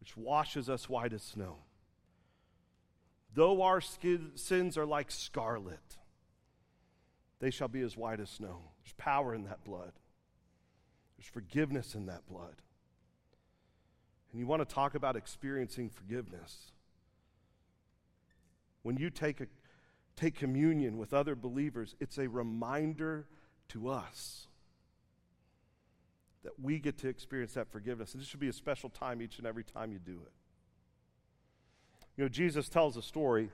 which 0.00 0.16
washes 0.16 0.68
us 0.68 0.88
white 0.88 1.14
as 1.14 1.22
snow. 1.22 1.56
Though 3.34 3.62
our 3.62 3.80
sins 3.80 4.76
are 4.76 4.86
like 4.86 5.10
scarlet, 5.10 5.96
they 7.40 7.50
shall 7.50 7.68
be 7.68 7.80
as 7.80 7.96
white 7.96 8.20
as 8.20 8.30
snow. 8.30 8.60
There's 8.82 8.94
power 8.98 9.34
in 9.34 9.44
that 9.44 9.64
blood, 9.64 9.92
there's 11.16 11.28
forgiveness 11.32 11.94
in 11.94 12.06
that 12.06 12.26
blood. 12.28 12.54
And 14.30 14.40
you 14.40 14.46
want 14.46 14.68
to 14.68 14.74
talk 14.74 14.94
about 14.94 15.16
experiencing 15.16 15.88
forgiveness. 15.88 16.72
When 18.84 18.98
you 18.98 19.10
take, 19.10 19.40
a, 19.40 19.46
take 20.14 20.36
communion 20.36 20.98
with 20.98 21.12
other 21.12 21.34
believers, 21.34 21.96
it's 22.00 22.18
a 22.18 22.28
reminder 22.28 23.26
to 23.70 23.88
us 23.88 24.46
that 26.44 26.52
we 26.62 26.78
get 26.78 26.98
to 26.98 27.08
experience 27.08 27.54
that 27.54 27.72
forgiveness. 27.72 28.12
And 28.12 28.20
this 28.20 28.28
should 28.28 28.40
be 28.40 28.48
a 28.48 28.52
special 28.52 28.90
time 28.90 29.22
each 29.22 29.38
and 29.38 29.46
every 29.46 29.64
time 29.64 29.90
you 29.90 29.98
do 29.98 30.12
it. 30.12 30.32
You 32.16 32.24
know, 32.24 32.28
Jesus 32.28 32.68
tells 32.68 32.98
a 32.98 33.02
story 33.02 33.50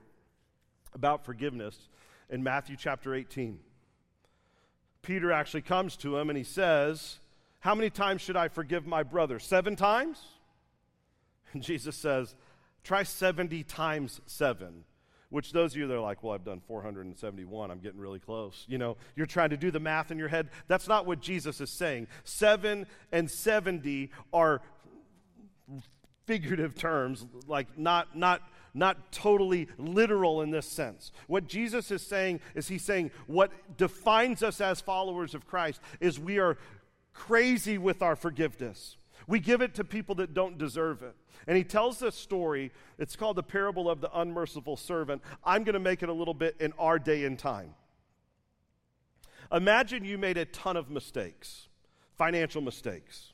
about 0.92 1.24
forgiveness 1.24 1.88
in 2.28 2.42
Matthew 2.42 2.76
chapter 2.76 3.14
18. 3.14 3.60
Peter 5.02 5.30
actually 5.30 5.62
comes 5.62 5.96
to 5.98 6.16
him 6.16 6.28
and 6.28 6.36
he 6.36 6.44
says, 6.44 7.20
How 7.60 7.76
many 7.76 7.88
times 7.88 8.20
should 8.20 8.36
I 8.36 8.48
forgive 8.48 8.84
my 8.84 9.04
brother? 9.04 9.38
Seven 9.38 9.76
times? 9.76 10.20
And 11.52 11.62
Jesus 11.62 11.96
says, 11.96 12.34
Try 12.82 13.04
70 13.04 13.62
times 13.64 14.20
seven. 14.26 14.84
Which 15.30 15.52
those 15.52 15.72
of 15.72 15.78
you 15.78 15.86
that 15.86 15.94
are 15.94 16.00
like, 16.00 16.22
well, 16.22 16.34
I've 16.34 16.44
done 16.44 16.60
471, 16.66 17.70
I'm 17.70 17.78
getting 17.78 18.00
really 18.00 18.18
close. 18.18 18.64
You 18.68 18.78
know, 18.78 18.96
you're 19.14 19.26
trying 19.26 19.50
to 19.50 19.56
do 19.56 19.70
the 19.70 19.80
math 19.80 20.10
in 20.10 20.18
your 20.18 20.28
head. 20.28 20.48
That's 20.66 20.88
not 20.88 21.06
what 21.06 21.20
Jesus 21.20 21.60
is 21.60 21.70
saying. 21.70 22.08
Seven 22.24 22.86
and 23.12 23.30
70 23.30 24.10
are 24.32 24.60
figurative 26.26 26.74
terms, 26.74 27.26
like 27.46 27.78
not, 27.78 28.16
not, 28.16 28.42
not 28.74 29.12
totally 29.12 29.68
literal 29.78 30.42
in 30.42 30.50
this 30.50 30.66
sense. 30.66 31.12
What 31.28 31.46
Jesus 31.46 31.90
is 31.90 32.02
saying 32.02 32.40
is 32.54 32.68
he's 32.68 32.84
saying 32.84 33.12
what 33.26 33.52
defines 33.76 34.42
us 34.42 34.60
as 34.60 34.80
followers 34.80 35.34
of 35.34 35.46
Christ 35.46 35.80
is 36.00 36.18
we 36.18 36.38
are 36.38 36.58
crazy 37.12 37.78
with 37.78 38.02
our 38.02 38.16
forgiveness. 38.16 38.96
We 39.26 39.40
give 39.40 39.60
it 39.60 39.74
to 39.74 39.84
people 39.84 40.14
that 40.16 40.34
don't 40.34 40.58
deserve 40.58 41.02
it. 41.02 41.14
And 41.46 41.56
he 41.56 41.64
tells 41.64 41.98
this 41.98 42.14
story. 42.14 42.72
It's 42.98 43.16
called 43.16 43.36
the 43.36 43.42
parable 43.42 43.88
of 43.88 44.00
the 44.00 44.10
unmerciful 44.18 44.76
servant. 44.76 45.22
I'm 45.44 45.64
going 45.64 45.74
to 45.74 45.80
make 45.80 46.02
it 46.02 46.08
a 46.08 46.12
little 46.12 46.34
bit 46.34 46.56
in 46.60 46.72
our 46.78 46.98
day 46.98 47.24
and 47.24 47.38
time. 47.38 47.74
Imagine 49.52 50.04
you 50.04 50.16
made 50.16 50.36
a 50.36 50.44
ton 50.44 50.76
of 50.76 50.90
mistakes, 50.90 51.68
financial 52.16 52.62
mistakes. 52.62 53.29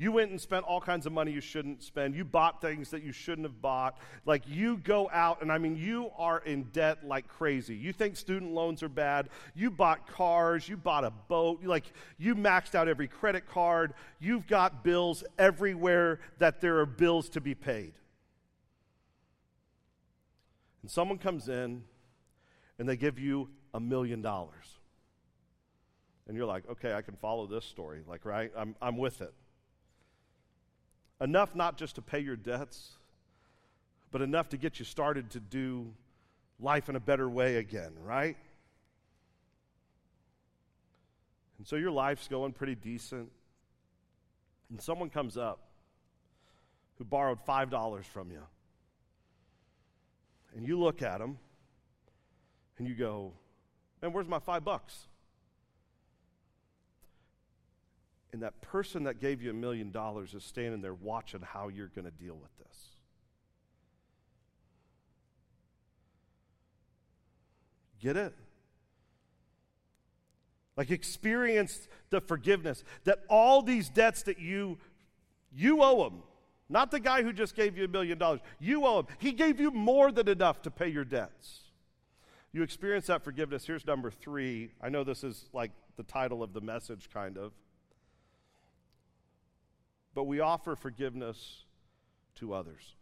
You 0.00 0.12
went 0.12 0.30
and 0.30 0.40
spent 0.40 0.64
all 0.64 0.80
kinds 0.80 1.06
of 1.06 1.12
money 1.12 1.32
you 1.32 1.40
shouldn't 1.40 1.82
spend. 1.82 2.14
You 2.14 2.24
bought 2.24 2.60
things 2.60 2.90
that 2.90 3.02
you 3.02 3.10
shouldn't 3.10 3.44
have 3.44 3.60
bought. 3.60 3.98
Like 4.24 4.44
you 4.46 4.76
go 4.76 5.10
out, 5.12 5.42
and 5.42 5.50
I 5.50 5.58
mean, 5.58 5.76
you 5.76 6.12
are 6.16 6.38
in 6.38 6.64
debt 6.72 7.04
like 7.04 7.26
crazy. 7.26 7.74
You 7.74 7.92
think 7.92 8.16
student 8.16 8.52
loans 8.52 8.84
are 8.84 8.88
bad. 8.88 9.28
You 9.56 9.72
bought 9.72 10.06
cars. 10.06 10.68
You 10.68 10.76
bought 10.76 11.02
a 11.02 11.10
boat. 11.10 11.64
Like 11.64 11.92
you 12.16 12.36
maxed 12.36 12.76
out 12.76 12.86
every 12.86 13.08
credit 13.08 13.48
card. 13.48 13.92
You've 14.20 14.46
got 14.46 14.84
bills 14.84 15.24
everywhere 15.36 16.20
that 16.38 16.60
there 16.60 16.78
are 16.78 16.86
bills 16.86 17.28
to 17.30 17.40
be 17.40 17.56
paid. 17.56 17.94
And 20.82 20.90
someone 20.90 21.18
comes 21.18 21.48
in 21.48 21.82
and 22.78 22.88
they 22.88 22.96
give 22.96 23.18
you 23.18 23.48
a 23.74 23.80
million 23.80 24.22
dollars. 24.22 24.78
And 26.28 26.36
you're 26.36 26.46
like, 26.46 26.68
okay, 26.70 26.94
I 26.94 27.02
can 27.02 27.16
follow 27.16 27.48
this 27.48 27.64
story. 27.64 28.02
Like, 28.06 28.24
right? 28.24 28.52
I'm, 28.56 28.76
I'm 28.80 28.96
with 28.96 29.22
it. 29.22 29.34
Enough 31.20 31.54
not 31.54 31.76
just 31.76 31.96
to 31.96 32.02
pay 32.02 32.20
your 32.20 32.36
debts, 32.36 32.92
but 34.10 34.22
enough 34.22 34.48
to 34.50 34.56
get 34.56 34.78
you 34.78 34.84
started 34.84 35.30
to 35.30 35.40
do 35.40 35.92
life 36.60 36.88
in 36.88 36.96
a 36.96 37.00
better 37.00 37.28
way 37.28 37.56
again, 37.56 37.92
right? 38.04 38.36
And 41.58 41.66
so 41.66 41.76
your 41.76 41.90
life's 41.90 42.28
going 42.28 42.52
pretty 42.52 42.76
decent. 42.76 43.30
And 44.70 44.80
someone 44.80 45.10
comes 45.10 45.36
up 45.36 45.60
who 46.98 47.04
borrowed 47.04 47.44
$5 47.46 48.04
from 48.04 48.30
you. 48.30 48.42
And 50.56 50.66
you 50.66 50.78
look 50.78 51.02
at 51.02 51.18
them 51.18 51.38
and 52.78 52.86
you 52.86 52.94
go, 52.94 53.32
Man, 54.00 54.12
where's 54.12 54.28
my 54.28 54.38
five 54.38 54.64
bucks? 54.64 55.08
And 58.32 58.42
that 58.42 58.60
person 58.60 59.04
that 59.04 59.20
gave 59.20 59.42
you 59.42 59.50
a 59.50 59.54
million 59.54 59.90
dollars 59.90 60.34
is 60.34 60.44
standing 60.44 60.82
there 60.82 60.94
watching 60.94 61.40
how 61.40 61.68
you're 61.68 61.88
going 61.88 62.04
to 62.04 62.10
deal 62.10 62.36
with 62.36 62.50
this. 62.58 62.76
Get 68.00 68.16
it? 68.16 68.34
Like 70.76 70.90
experience 70.90 71.88
the 72.10 72.20
forgiveness 72.20 72.84
that 73.04 73.20
all 73.28 73.62
these 73.62 73.88
debts 73.88 74.22
that 74.24 74.38
you 74.38 74.78
you 75.52 75.82
owe 75.82 76.06
him, 76.06 76.22
not 76.68 76.90
the 76.90 77.00
guy 77.00 77.22
who 77.22 77.32
just 77.32 77.56
gave 77.56 77.76
you 77.76 77.84
a 77.84 77.88
million 77.88 78.18
dollars. 78.18 78.40
You 78.60 78.84
owe 78.86 79.00
him. 79.00 79.06
He 79.18 79.32
gave 79.32 79.58
you 79.58 79.70
more 79.70 80.12
than 80.12 80.28
enough 80.28 80.62
to 80.62 80.70
pay 80.70 80.88
your 80.88 81.04
debts. 81.04 81.62
You 82.52 82.62
experience 82.62 83.06
that 83.06 83.24
forgiveness. 83.24 83.66
Here's 83.66 83.86
number 83.86 84.10
three. 84.10 84.70
I 84.80 84.88
know 84.88 85.02
this 85.02 85.24
is 85.24 85.48
like 85.52 85.72
the 85.96 86.02
title 86.04 86.42
of 86.42 86.52
the 86.52 86.60
message, 86.60 87.08
kind 87.12 87.36
of 87.36 87.52
but 90.18 90.24
we 90.24 90.40
offer 90.40 90.74
forgiveness 90.74 91.62
to 92.34 92.52
others. 92.52 92.96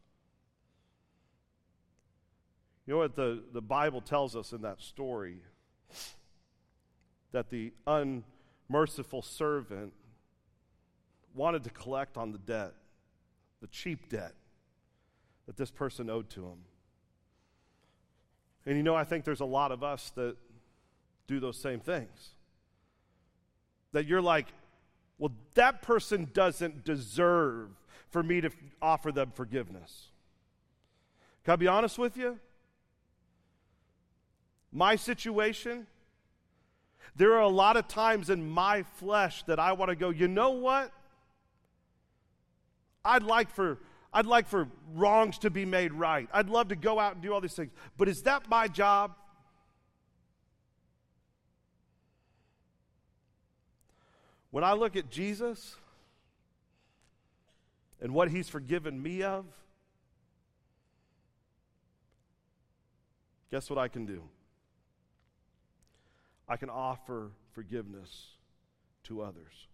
You 2.84 2.92
know 2.92 2.98
what 2.98 3.16
the, 3.16 3.42
the 3.54 3.62
Bible 3.62 4.02
tells 4.02 4.36
us 4.36 4.52
in 4.52 4.60
that 4.60 4.82
story? 4.82 5.38
That 7.32 7.48
the 7.48 7.72
unmerciful 7.86 9.22
servant 9.22 9.94
wanted 11.34 11.64
to 11.64 11.70
collect 11.70 12.18
on 12.18 12.32
the 12.32 12.38
debt, 12.38 12.74
the 13.62 13.68
cheap 13.68 14.10
debt 14.10 14.34
that 15.46 15.56
this 15.56 15.70
person 15.70 16.10
owed 16.10 16.28
to 16.28 16.42
him. 16.42 16.58
And 18.66 18.76
you 18.76 18.82
know, 18.82 18.94
I 18.94 19.04
think 19.04 19.24
there's 19.24 19.40
a 19.40 19.46
lot 19.46 19.72
of 19.72 19.82
us 19.82 20.12
that 20.16 20.36
do 21.26 21.40
those 21.40 21.56
same 21.56 21.80
things. 21.80 22.34
That 23.92 24.04
you're 24.04 24.20
like, 24.20 24.48
well, 25.18 25.32
that 25.54 25.82
person 25.82 26.30
doesn't 26.32 26.84
deserve 26.84 27.70
for 28.10 28.22
me 28.22 28.40
to 28.40 28.50
offer 28.80 29.10
them 29.12 29.32
forgiveness. 29.34 30.08
Can 31.44 31.52
I 31.52 31.56
be 31.56 31.68
honest 31.68 31.98
with 31.98 32.16
you? 32.16 32.38
My 34.72 34.96
situation, 34.96 35.86
there 37.14 37.32
are 37.34 37.40
a 37.40 37.48
lot 37.48 37.76
of 37.76 37.88
times 37.88 38.30
in 38.30 38.48
my 38.48 38.82
flesh 38.82 39.42
that 39.44 39.58
I 39.58 39.72
want 39.72 39.90
to 39.90 39.96
go, 39.96 40.10
you 40.10 40.28
know 40.28 40.50
what? 40.50 40.92
I'd 43.04 43.22
like 43.22 43.50
for 43.50 43.78
I'd 44.12 44.26
like 44.26 44.46
for 44.46 44.68
wrongs 44.94 45.38
to 45.40 45.50
be 45.50 45.66
made 45.66 45.92
right. 45.92 46.28
I'd 46.32 46.48
love 46.48 46.68
to 46.68 46.76
go 46.76 46.98
out 46.98 47.14
and 47.14 47.22
do 47.22 47.34
all 47.34 47.40
these 47.40 47.52
things. 47.52 47.70
But 47.98 48.08
is 48.08 48.22
that 48.22 48.48
my 48.48 48.66
job? 48.66 49.14
When 54.56 54.64
I 54.64 54.72
look 54.72 54.96
at 54.96 55.10
Jesus 55.10 55.76
and 58.00 58.14
what 58.14 58.30
he's 58.30 58.48
forgiven 58.48 59.02
me 59.02 59.22
of, 59.22 59.44
guess 63.50 63.68
what 63.68 63.78
I 63.78 63.88
can 63.88 64.06
do? 64.06 64.22
I 66.48 66.56
can 66.56 66.70
offer 66.70 67.32
forgiveness 67.52 68.28
to 69.04 69.20
others. 69.20 69.66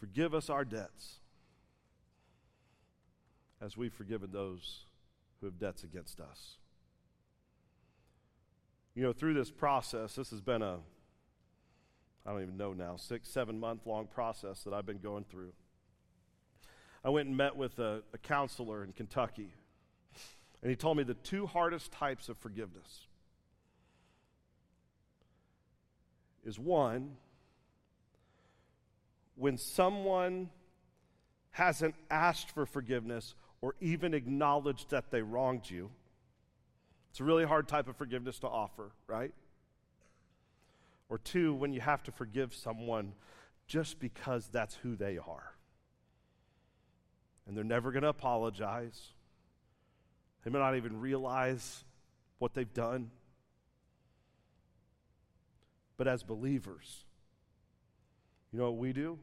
Forgive 0.00 0.34
us 0.34 0.50
our 0.50 0.64
debts 0.64 1.20
as 3.60 3.76
we've 3.76 3.94
forgiven 3.94 4.30
those 4.32 4.86
who 5.38 5.46
have 5.46 5.60
debts 5.60 5.84
against 5.84 6.18
us. 6.18 6.56
You 8.96 9.04
know, 9.04 9.12
through 9.12 9.34
this 9.34 9.52
process, 9.52 10.16
this 10.16 10.30
has 10.30 10.40
been 10.40 10.60
a 10.60 10.78
I 12.26 12.32
don't 12.32 12.42
even 12.42 12.56
know 12.56 12.72
now, 12.72 12.96
six, 12.96 13.28
seven 13.28 13.60
month 13.60 13.86
long 13.86 14.06
process 14.06 14.62
that 14.64 14.72
I've 14.72 14.86
been 14.86 14.98
going 14.98 15.24
through. 15.24 15.52
I 17.04 17.10
went 17.10 17.28
and 17.28 17.36
met 17.36 17.56
with 17.56 17.78
a, 17.78 18.02
a 18.14 18.18
counselor 18.18 18.82
in 18.82 18.92
Kentucky, 18.92 19.52
and 20.62 20.70
he 20.70 20.76
told 20.76 20.96
me 20.96 21.02
the 21.02 21.14
two 21.14 21.46
hardest 21.46 21.92
types 21.92 22.30
of 22.30 22.38
forgiveness 22.38 23.06
is 26.44 26.58
one, 26.58 27.16
when 29.36 29.56
someone 29.56 30.50
hasn't 31.50 31.94
asked 32.10 32.50
for 32.50 32.66
forgiveness 32.66 33.34
or 33.60 33.74
even 33.80 34.14
acknowledged 34.14 34.90
that 34.90 35.10
they 35.10 35.22
wronged 35.22 35.68
you. 35.68 35.90
It's 37.10 37.20
a 37.20 37.24
really 37.24 37.44
hard 37.44 37.68
type 37.68 37.88
of 37.88 37.96
forgiveness 37.96 38.38
to 38.40 38.48
offer, 38.48 38.90
right? 39.06 39.32
Or 41.14 41.18
two, 41.18 41.54
when 41.54 41.72
you 41.72 41.80
have 41.80 42.02
to 42.02 42.10
forgive 42.10 42.52
someone 42.52 43.12
just 43.68 44.00
because 44.00 44.48
that's 44.48 44.74
who 44.74 44.96
they 44.96 45.16
are. 45.16 45.54
And 47.46 47.56
they're 47.56 47.62
never 47.62 47.92
going 47.92 48.02
to 48.02 48.08
apologize. 48.08 49.12
They 50.42 50.50
may 50.50 50.58
not 50.58 50.74
even 50.74 50.98
realize 50.98 51.84
what 52.40 52.52
they've 52.52 52.74
done. 52.74 53.12
But 55.96 56.08
as 56.08 56.24
believers, 56.24 57.04
you 58.50 58.58
know 58.58 58.72
what 58.72 58.80
we 58.80 58.92
do? 58.92 59.16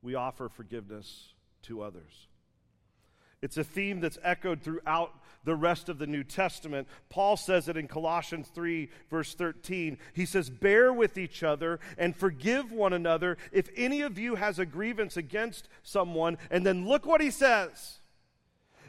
We 0.00 0.14
offer 0.14 0.48
forgiveness 0.48 1.34
to 1.62 1.82
others. 1.82 2.28
It's 3.42 3.56
a 3.56 3.64
theme 3.64 4.00
that's 4.00 4.18
echoed 4.22 4.62
throughout 4.62 5.12
the 5.44 5.54
rest 5.54 5.88
of 5.88 5.98
the 5.98 6.06
New 6.06 6.24
Testament. 6.24 6.88
Paul 7.08 7.36
says 7.36 7.68
it 7.68 7.76
in 7.76 7.86
Colossians 7.86 8.48
3, 8.54 8.90
verse 9.08 9.34
13. 9.34 9.98
He 10.12 10.26
says, 10.26 10.50
Bear 10.50 10.92
with 10.92 11.16
each 11.16 11.42
other 11.42 11.78
and 11.96 12.16
forgive 12.16 12.72
one 12.72 12.92
another 12.92 13.38
if 13.52 13.70
any 13.76 14.02
of 14.02 14.18
you 14.18 14.34
has 14.34 14.58
a 14.58 14.66
grievance 14.66 15.16
against 15.16 15.68
someone. 15.82 16.38
And 16.50 16.66
then 16.66 16.86
look 16.86 17.06
what 17.06 17.20
he 17.20 17.30
says 17.30 18.00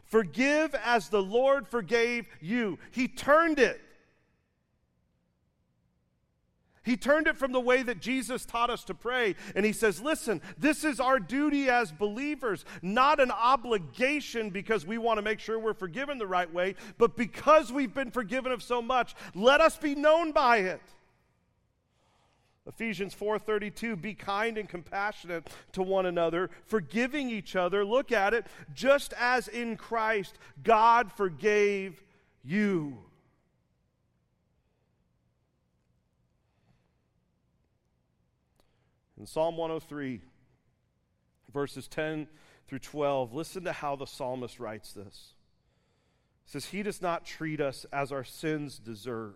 Forgive 0.05 0.73
as 0.75 1.09
the 1.09 1.21
Lord 1.21 1.67
forgave 1.67 2.27
you. 2.41 2.79
He 2.91 3.07
turned 3.07 3.59
it. 3.59 3.81
He 6.87 6.95
turned 6.95 7.27
it 7.27 7.35
from 7.35 7.51
the 7.51 7.59
way 7.59 7.83
that 7.83 7.99
Jesus 7.99 8.45
taught 8.45 8.69
us 8.69 8.85
to 8.85 8.93
pray, 8.93 9.35
and 9.55 9.65
he 9.65 9.73
says, 9.73 9.99
Listen, 9.99 10.41
this 10.57 10.85
is 10.85 11.01
our 11.01 11.19
duty 11.19 11.69
as 11.69 11.91
believers, 11.91 12.63
not 12.81 13.19
an 13.19 13.29
obligation 13.29 14.51
because 14.51 14.85
we 14.85 14.97
want 14.97 15.17
to 15.17 15.21
make 15.21 15.41
sure 15.41 15.59
we're 15.59 15.73
forgiven 15.73 16.17
the 16.17 16.25
right 16.25 16.51
way, 16.51 16.75
but 16.97 17.17
because 17.17 17.73
we've 17.73 17.93
been 17.93 18.09
forgiven 18.09 18.53
of 18.53 18.63
so 18.63 18.81
much, 18.81 19.15
let 19.35 19.59
us 19.59 19.75
be 19.75 19.95
known 19.95 20.31
by 20.31 20.59
it. 20.59 20.81
Ephesians 22.65 23.13
4:32 23.13 24.01
be 24.01 24.13
kind 24.13 24.57
and 24.57 24.69
compassionate 24.69 25.49
to 25.73 25.83
one 25.83 26.05
another 26.05 26.49
forgiving 26.67 27.29
each 27.29 27.57
other. 27.57 27.83
Look 27.83 28.13
at 28.13 28.33
it. 28.33 28.47
Just 28.73 29.13
as 29.19 29.49
in 29.49 29.75
Christ 29.75 30.37
God 30.63 31.11
forgave 31.11 32.01
you 32.45 33.06
In 39.19 39.25
Psalm 39.25 39.57
103, 39.57 40.21
verses 41.51 41.87
10 41.87 42.27
through 42.67 42.79
12, 42.79 43.33
listen 43.33 43.63
to 43.63 43.71
how 43.71 43.95
the 43.95 44.05
psalmist 44.05 44.59
writes 44.59 44.93
this. 44.93 45.33
It 46.45 46.51
says, 46.51 46.65
He 46.65 46.83
does 46.83 47.01
not 47.01 47.25
treat 47.25 47.59
us 47.59 47.85
as 47.91 48.11
our 48.11 48.23
sins 48.23 48.77
deserve, 48.77 49.35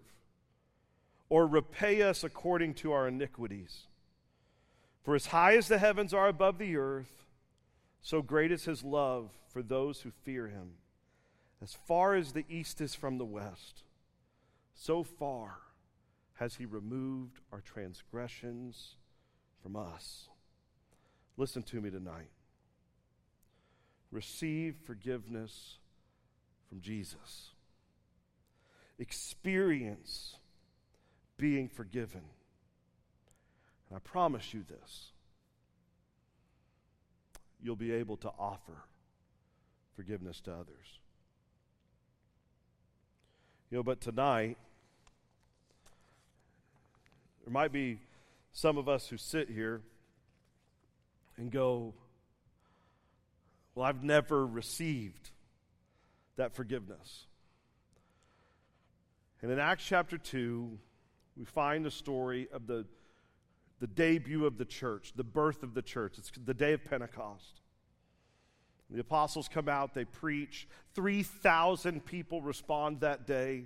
or 1.29 1.47
repay 1.47 2.01
us 2.03 2.23
according 2.23 2.75
to 2.75 2.91
our 2.91 3.07
iniquities. 3.07 3.87
For 5.03 5.15
as 5.15 5.27
high 5.27 5.57
as 5.57 5.67
the 5.67 5.79
heavens 5.79 6.13
are 6.13 6.27
above 6.27 6.59
the 6.59 6.77
earth, 6.77 7.25
so 8.01 8.21
great 8.21 8.51
is 8.51 8.65
his 8.65 8.83
love 8.83 9.31
for 9.49 9.63
those 9.63 10.01
who 10.01 10.11
fear 10.11 10.47
him. 10.47 10.73
As 11.61 11.73
far 11.73 12.15
as 12.15 12.33
the 12.33 12.45
east 12.49 12.81
is 12.81 12.93
from 12.93 13.17
the 13.17 13.25
west, 13.25 13.83
so 14.73 15.03
far 15.03 15.57
has 16.35 16.55
he 16.55 16.65
removed 16.65 17.39
our 17.51 17.61
transgressions 17.61 18.95
from 19.61 19.75
us. 19.75 20.27
Listen 21.37 21.63
to 21.63 21.81
me 21.81 21.89
tonight. 21.89 22.29
Receive 24.11 24.75
forgiveness 24.83 25.77
from 26.67 26.81
Jesus. 26.81 27.51
Experience 28.99 30.35
being 31.37 31.67
forgiven. 31.67 32.21
And 33.89 33.97
I 33.97 33.99
promise 33.99 34.53
you 34.53 34.63
this 34.67 35.11
you'll 37.63 37.75
be 37.75 37.91
able 37.91 38.17
to 38.17 38.29
offer 38.39 38.83
forgiveness 39.95 40.41
to 40.41 40.51
others. 40.51 40.99
You 43.69 43.77
know, 43.77 43.83
but 43.83 44.01
tonight, 44.01 44.57
there 47.43 47.53
might 47.53 47.71
be 47.71 47.99
some 48.53 48.77
of 48.77 48.87
us 48.89 49.07
who 49.07 49.17
sit 49.17 49.49
here 49.49 49.81
and 51.37 51.51
go, 51.51 51.93
Well, 53.75 53.85
I've 53.85 54.03
never 54.03 54.45
received 54.45 55.31
that 56.35 56.53
forgiveness. 56.55 57.25
And 59.41 59.51
in 59.51 59.59
Acts 59.59 59.83
chapter 59.83 60.17
2, 60.17 60.77
we 61.35 61.45
find 61.45 61.83
the 61.83 61.91
story 61.91 62.47
of 62.53 62.67
the, 62.67 62.85
the 63.79 63.87
debut 63.87 64.45
of 64.45 64.57
the 64.57 64.65
church, 64.65 65.13
the 65.15 65.23
birth 65.23 65.63
of 65.63 65.73
the 65.73 65.81
church. 65.81 66.17
It's 66.17 66.31
the 66.45 66.53
day 66.53 66.73
of 66.73 66.83
Pentecost. 66.85 67.61
The 68.91 68.99
apostles 68.99 69.47
come 69.47 69.69
out, 69.69 69.93
they 69.93 70.05
preach. 70.05 70.67
3,000 70.95 72.05
people 72.05 72.41
respond 72.41 72.99
that 72.99 73.25
day. 73.25 73.63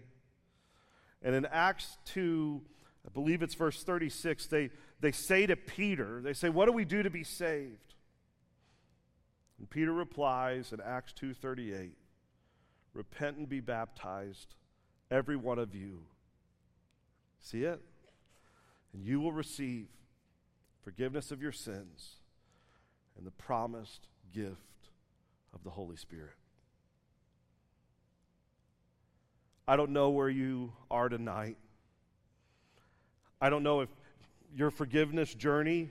And 1.23 1.33
in 1.33 1.45
Acts 1.47 1.97
2, 2.05 2.61
I 3.05 3.09
believe 3.13 3.41
it's 3.43 3.53
verse 3.53 3.83
36, 3.83 4.47
they, 4.47 4.69
they 4.99 5.11
say 5.11 5.45
to 5.45 5.55
Peter, 5.55 6.21
they 6.21 6.33
say, 6.33 6.49
What 6.49 6.65
do 6.65 6.71
we 6.71 6.85
do 6.85 7.03
to 7.03 7.09
be 7.09 7.23
saved? 7.23 7.85
And 9.59 9.69
Peter 9.69 9.93
replies 9.93 10.73
in 10.73 10.81
Acts 10.81 11.13
2:38, 11.13 11.91
Repent 12.93 13.37
and 13.37 13.49
be 13.49 13.59
baptized, 13.59 14.55
every 15.11 15.35
one 15.35 15.59
of 15.59 15.75
you. 15.75 16.01
See 17.39 17.63
it? 17.63 17.81
And 18.93 19.05
you 19.05 19.19
will 19.19 19.33
receive 19.33 19.87
forgiveness 20.83 21.31
of 21.31 21.41
your 21.41 21.51
sins 21.51 22.15
and 23.17 23.25
the 23.25 23.31
promised 23.31 24.07
gift 24.33 24.89
of 25.53 25.63
the 25.63 25.69
Holy 25.69 25.97
Spirit. 25.97 26.35
I 29.67 29.75
don't 29.75 29.91
know 29.91 30.09
where 30.09 30.29
you 30.29 30.73
are 30.91 31.09
tonight. 31.09 31.57
I 33.41 33.49
don't 33.49 33.63
know 33.63 33.81
if 33.81 33.89
your 34.55 34.71
forgiveness 34.71 35.33
journey 35.33 35.89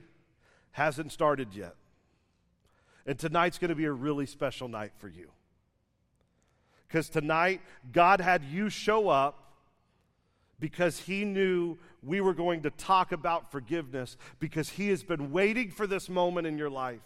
hasn't 0.71 1.11
started 1.11 1.53
yet. 1.53 1.75
And 3.05 3.17
tonight's 3.17 3.57
going 3.59 3.69
to 3.69 3.75
be 3.75 3.85
a 3.85 3.91
really 3.91 4.25
special 4.25 4.67
night 4.67 4.91
for 4.97 5.07
you. 5.07 5.29
Because 6.87 7.09
tonight, 7.09 7.61
God 7.91 8.19
had 8.19 8.43
you 8.43 8.69
show 8.69 9.09
up 9.09 9.53
because 10.59 10.99
He 10.99 11.25
knew 11.25 11.77
we 12.01 12.21
were 12.21 12.33
going 12.33 12.61
to 12.63 12.69
talk 12.71 13.11
about 13.11 13.51
forgiveness, 13.51 14.17
because 14.39 14.69
He 14.69 14.89
has 14.89 15.03
been 15.03 15.31
waiting 15.31 15.71
for 15.71 15.85
this 15.85 16.09
moment 16.09 16.47
in 16.47 16.57
your 16.57 16.69
life 16.69 17.01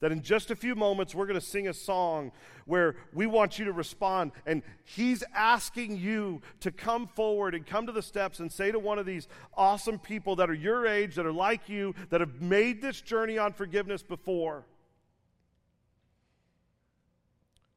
that 0.00 0.12
in 0.12 0.22
just 0.22 0.50
a 0.50 0.56
few 0.56 0.74
moments 0.74 1.14
we're 1.14 1.26
going 1.26 1.38
to 1.38 1.44
sing 1.44 1.68
a 1.68 1.74
song 1.74 2.32
where 2.66 2.96
we 3.12 3.26
want 3.26 3.58
you 3.58 3.64
to 3.64 3.72
respond 3.72 4.32
and 4.44 4.62
he's 4.84 5.24
asking 5.34 5.96
you 5.96 6.42
to 6.60 6.70
come 6.70 7.06
forward 7.06 7.54
and 7.54 7.66
come 7.66 7.86
to 7.86 7.92
the 7.92 8.02
steps 8.02 8.40
and 8.40 8.50
say 8.52 8.70
to 8.70 8.78
one 8.78 8.98
of 8.98 9.06
these 9.06 9.28
awesome 9.54 9.98
people 9.98 10.36
that 10.36 10.50
are 10.50 10.54
your 10.54 10.86
age 10.86 11.14
that 11.14 11.26
are 11.26 11.32
like 11.32 11.68
you 11.68 11.94
that 12.10 12.20
have 12.20 12.40
made 12.40 12.82
this 12.82 13.00
journey 13.00 13.38
on 13.38 13.52
forgiveness 13.52 14.02
before 14.02 14.64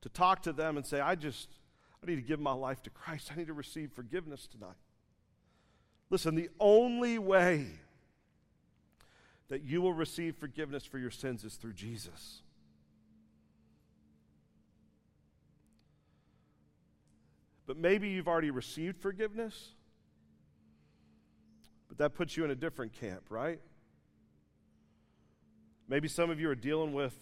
to 0.02 0.10
talk 0.10 0.42
to 0.44 0.54
them 0.54 0.78
and 0.78 0.86
say 0.86 1.00
i 1.00 1.16
just 1.16 1.50
i 2.04 2.10
need 2.10 2.18
to 2.18 2.22
give 2.22 2.40
my 2.40 2.54
life 2.54 2.82
to 2.84 2.90
christ. 2.90 3.32
I 3.32 3.36
need 3.36 3.48
to 3.48 3.54
receive 3.54 3.92
forgiveness 3.92 4.48
tonight. 4.48 4.78
Listen 6.10 6.36
the 6.36 6.50
only 6.60 7.20
way 7.20 7.68
that 9.50 9.64
you 9.64 9.82
will 9.82 9.94
receive 9.94 10.36
forgiveness 10.36 10.86
for 10.86 11.00
your 11.00 11.12
sins 11.12 11.44
is 11.44 11.56
through 11.56 11.74
Jesus. 11.74 12.42
But 17.66 17.78
maybe 17.78 18.10
you've 18.10 18.28
already 18.28 18.52
received 18.52 18.98
forgiveness, 18.98 19.74
but 21.88 21.98
that 22.00 22.16
puts 22.16 22.38
you 22.38 22.46
in 22.46 22.52
a 22.52 22.56
different 22.56 22.94
camp, 22.94 23.24
right? 23.30 23.60
Maybe 25.88 26.08
some 26.08 26.30
of 26.30 26.40
you 26.40 26.50
are 26.50 26.56
dealing 26.56 26.94
with 26.94 27.16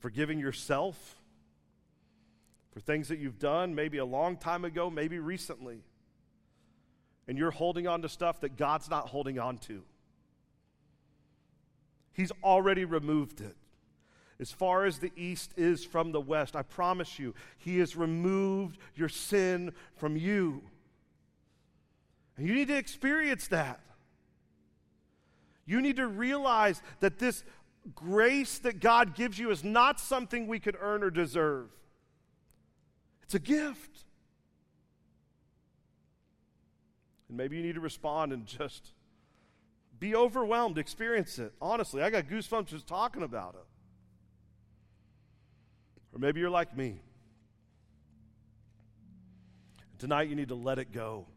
forgiving 0.00 0.38
yourself 0.38 1.16
for 2.72 2.80
things 2.80 3.08
that 3.08 3.18
you've 3.18 3.38
done, 3.38 3.74
maybe 3.74 3.98
a 3.98 4.04
long 4.04 4.38
time 4.38 4.64
ago, 4.64 4.88
maybe 4.90 5.18
recently. 5.18 5.82
And 7.28 7.36
you're 7.36 7.50
holding 7.50 7.86
on 7.86 8.02
to 8.02 8.08
stuff 8.08 8.40
that 8.40 8.56
God's 8.56 8.88
not 8.88 9.08
holding 9.08 9.38
on 9.38 9.58
to. 9.58 9.82
He's 12.12 12.32
already 12.42 12.84
removed 12.84 13.40
it. 13.40 13.56
As 14.40 14.50
far 14.50 14.86
as 14.86 14.98
the 14.98 15.12
east 15.16 15.52
is 15.56 15.84
from 15.84 16.12
the 16.12 16.20
west, 16.20 16.56
I 16.56 16.62
promise 16.62 17.18
you, 17.18 17.34
He 17.58 17.78
has 17.78 17.96
removed 17.96 18.78
your 18.94 19.08
sin 19.08 19.72
from 19.96 20.16
you. 20.16 20.62
And 22.36 22.48
you 22.48 22.54
need 22.54 22.68
to 22.68 22.76
experience 22.76 23.46
that. 23.48 23.80
You 25.64 25.80
need 25.80 25.96
to 25.96 26.08
realize 26.08 26.82
that 27.00 27.18
this 27.18 27.44
grace 27.94 28.58
that 28.58 28.80
God 28.80 29.14
gives 29.14 29.38
you 29.38 29.50
is 29.50 29.62
not 29.62 30.00
something 30.00 30.46
we 30.46 30.58
could 30.58 30.76
earn 30.80 31.02
or 31.02 31.10
deserve, 31.10 31.68
it's 33.22 33.34
a 33.34 33.38
gift. 33.38 34.04
And 37.28 37.38
maybe 37.38 37.56
you 37.56 37.62
need 37.62 37.76
to 37.76 37.80
respond 37.80 38.32
and 38.32 38.44
just 38.44 38.92
be 40.02 40.16
overwhelmed, 40.16 40.78
experience 40.78 41.38
it. 41.38 41.52
Honestly, 41.62 42.02
I 42.02 42.10
got 42.10 42.24
goosebumps 42.24 42.66
just 42.66 42.88
talking 42.88 43.22
about 43.22 43.54
it. 43.54 43.64
Or 46.12 46.18
maybe 46.18 46.40
you're 46.40 46.50
like 46.50 46.76
me. 46.76 47.00
Tonight 50.00 50.28
you 50.28 50.34
need 50.34 50.48
to 50.48 50.56
let 50.56 50.80
it 50.80 50.90
go. 50.90 51.28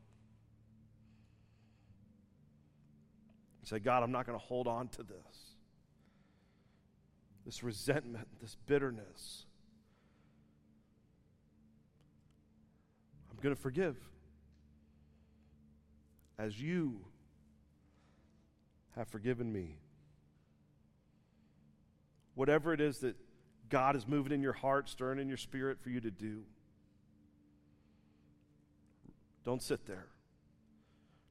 Say, 3.62 3.78
God, 3.78 4.02
I'm 4.02 4.12
not 4.12 4.26
going 4.26 4.38
to 4.38 4.44
hold 4.44 4.68
on 4.68 4.88
to 4.90 5.04
this. 5.04 5.56
This 7.46 7.62
resentment, 7.62 8.28
this 8.42 8.58
bitterness. 8.66 9.46
I'm 13.30 13.38
going 13.44 13.56
to 13.56 13.62
forgive 13.62 13.96
as 16.40 16.60
you 16.60 17.06
have 18.96 19.08
forgiven 19.08 19.52
me. 19.52 19.78
Whatever 22.36 22.74
it 22.74 22.82
is 22.82 23.00
that 23.00 23.16
God 23.70 23.96
is 23.96 24.08
moving 24.08 24.32
in 24.32 24.42
your 24.42 24.54
heart, 24.54 24.90
stirring 24.90 25.20
in 25.20 25.28
your 25.28 25.38
spirit 25.38 25.80
for 25.82 25.90
you 25.90 26.00
to 26.02 26.12
do, 26.12 26.44
don't 29.44 29.62
sit 29.62 29.86
there. 29.86 30.08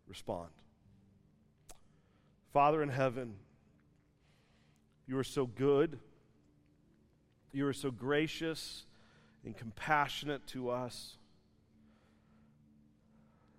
respond. 0.06 0.50
Father 2.52 2.82
in 2.82 2.88
heaven, 2.88 3.34
you 5.06 5.18
are 5.18 5.24
so 5.24 5.46
good. 5.46 5.98
You 7.52 7.66
are 7.66 7.72
so 7.72 7.90
gracious 7.90 8.84
and 9.44 9.56
compassionate 9.56 10.46
to 10.48 10.70
us. 10.70 11.16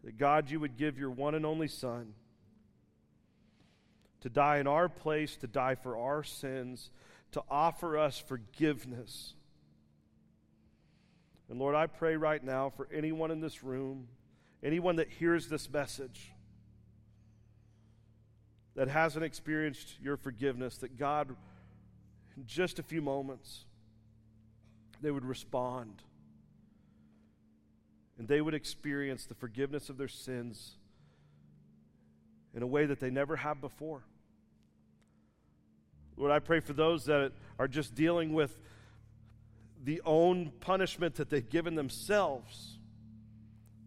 That 0.03 0.17
God, 0.17 0.49
you 0.49 0.59
would 0.59 0.77
give 0.77 0.97
your 0.99 1.09
one 1.09 1.35
and 1.35 1.45
only 1.45 1.67
Son 1.67 2.13
to 4.25 4.29
die 4.29 4.57
in 4.57 4.65
our 4.65 4.89
place, 4.89 5.35
to 5.35 5.45
die 5.45 5.75
for 5.75 5.95
our 5.95 6.23
sins, 6.23 6.89
to 7.31 7.43
offer 7.47 7.95
us 7.95 8.17
forgiveness. 8.17 9.35
And 11.47 11.59
Lord, 11.59 11.75
I 11.75 11.85
pray 11.85 12.15
right 12.15 12.43
now 12.43 12.71
for 12.75 12.87
anyone 12.91 13.29
in 13.29 13.39
this 13.39 13.63
room, 13.63 14.07
anyone 14.63 14.95
that 14.95 15.09
hears 15.11 15.47
this 15.47 15.71
message, 15.71 16.31
that 18.75 18.87
hasn't 18.87 19.23
experienced 19.23 19.93
your 20.01 20.17
forgiveness, 20.17 20.77
that 20.77 20.97
God, 20.97 21.29
in 22.35 22.47
just 22.47 22.79
a 22.79 22.83
few 22.83 23.03
moments, 23.03 23.65
they 25.03 25.11
would 25.11 25.23
respond 25.23 26.01
and 28.17 28.27
they 28.27 28.41
would 28.41 28.55
experience 28.55 29.27
the 29.27 29.35
forgiveness 29.35 29.87
of 29.89 29.99
their 29.99 30.07
sins 30.07 30.77
in 32.55 32.63
a 32.63 32.67
way 32.67 32.87
that 32.87 32.99
they 32.99 33.11
never 33.11 33.35
have 33.35 33.61
before. 33.61 34.01
Lord, 36.17 36.31
I 36.31 36.39
pray 36.39 36.59
for 36.59 36.73
those 36.73 37.05
that 37.05 37.31
are 37.59 37.67
just 37.67 37.95
dealing 37.95 38.33
with 38.33 38.59
the 39.83 40.01
own 40.05 40.51
punishment 40.61 41.15
that 41.15 41.29
they've 41.29 41.47
given 41.47 41.75
themselves 41.75 42.75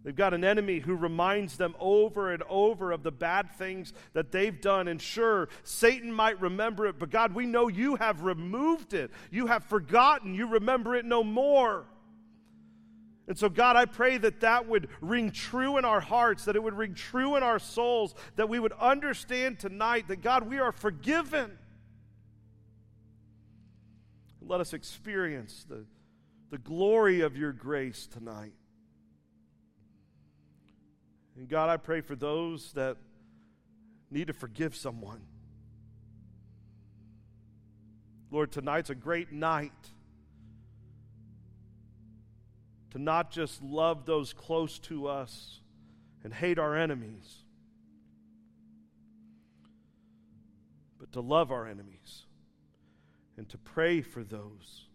They've 0.09 0.17
got 0.17 0.33
an 0.33 0.43
enemy 0.43 0.79
who 0.79 0.95
reminds 0.95 1.59
them 1.59 1.75
over 1.79 2.33
and 2.33 2.43
over 2.49 2.93
of 2.93 3.03
the 3.03 3.11
bad 3.11 3.51
things 3.53 3.93
that 4.13 4.33
they've 4.33 4.59
done. 4.59 4.89
And 4.89 5.03
sure, 5.03 5.51
Satan 5.65 6.13
might 6.13 6.41
remember 6.41 6.87
it, 6.87 6.99
but 6.99 7.11
God, 7.11 7.35
we 7.35 7.47
know 7.47 7.69
you 7.69 7.97
have 7.97 8.23
removed 8.23 8.95
it. 8.95 9.11
You 9.31 9.49
have 9.49 9.65
forgotten. 9.65 10.35
You 10.35 10.47
remember 10.47 10.95
it 10.95 11.05
no 11.05 11.25
more. 11.25 11.85
And 13.27 13.37
so, 13.37 13.51
God, 13.51 13.77
I 13.77 13.85
pray 13.85 14.17
that 14.17 14.41
that 14.41 14.67
would 14.67 14.89
ring 15.03 15.31
true 15.31 15.77
in 15.77 15.85
our 15.85 16.01
hearts, 16.01 16.47
that 16.47 16.57
it 16.57 16.63
would 16.63 16.79
ring 16.79 16.95
true 16.95 17.37
in 17.37 17.43
our 17.43 17.59
souls, 17.59 18.15
that 18.37 18.49
we 18.49 18.59
would 18.59 18.73
understand 18.81 19.59
tonight 19.59 20.09
that, 20.09 20.23
God, 20.23 20.49
we 20.49 20.59
are 20.59 20.73
forgiven. 20.73 21.59
Let 24.49 24.63
us 24.63 24.73
experience 24.73 25.67
the, 25.69 25.85
the 26.51 26.57
glory 26.57 27.21
of 27.21 27.37
your 27.37 27.53
grace 27.53 28.07
tonight. 28.07 28.55
And 31.37 31.47
God, 31.47 31.69
I 31.69 31.77
pray 31.77 32.01
for 32.01 32.17
those 32.17 32.73
that 32.73 32.97
need 34.11 34.29
to 34.29 34.33
forgive 34.33 34.75
someone. 34.75 35.21
Lord, 38.31 38.51
tonight's 38.51 38.89
a 38.89 38.95
great 38.95 39.33
night 39.33 39.73
to 42.93 42.99
not 42.99 43.31
just 43.31 43.63
love 43.63 44.07
those 44.07 44.33
close 44.33 44.79
to 44.79 45.09
us 45.09 45.61
and 46.25 46.33
hate 46.33 46.59
our 46.59 46.75
enemies, 46.75 47.45
but 50.99 51.13
to 51.13 51.21
love 51.21 51.53
our 51.53 51.67
enemies 51.67 52.25
and 53.39 53.49
to 53.49 53.57
pray 53.57 54.03
for 54.03 54.25
those 54.25 54.89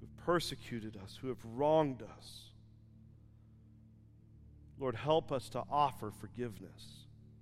who 0.00 0.06
have 0.06 0.16
persecuted 0.26 0.98
us, 1.02 1.16
who 1.22 1.28
have 1.28 1.38
wronged 1.44 2.02
us. 2.02 2.50
Lord, 4.78 4.96
help 4.96 5.30
us 5.30 5.48
to 5.50 5.62
offer 5.70 6.10
forgiveness. 6.10 7.06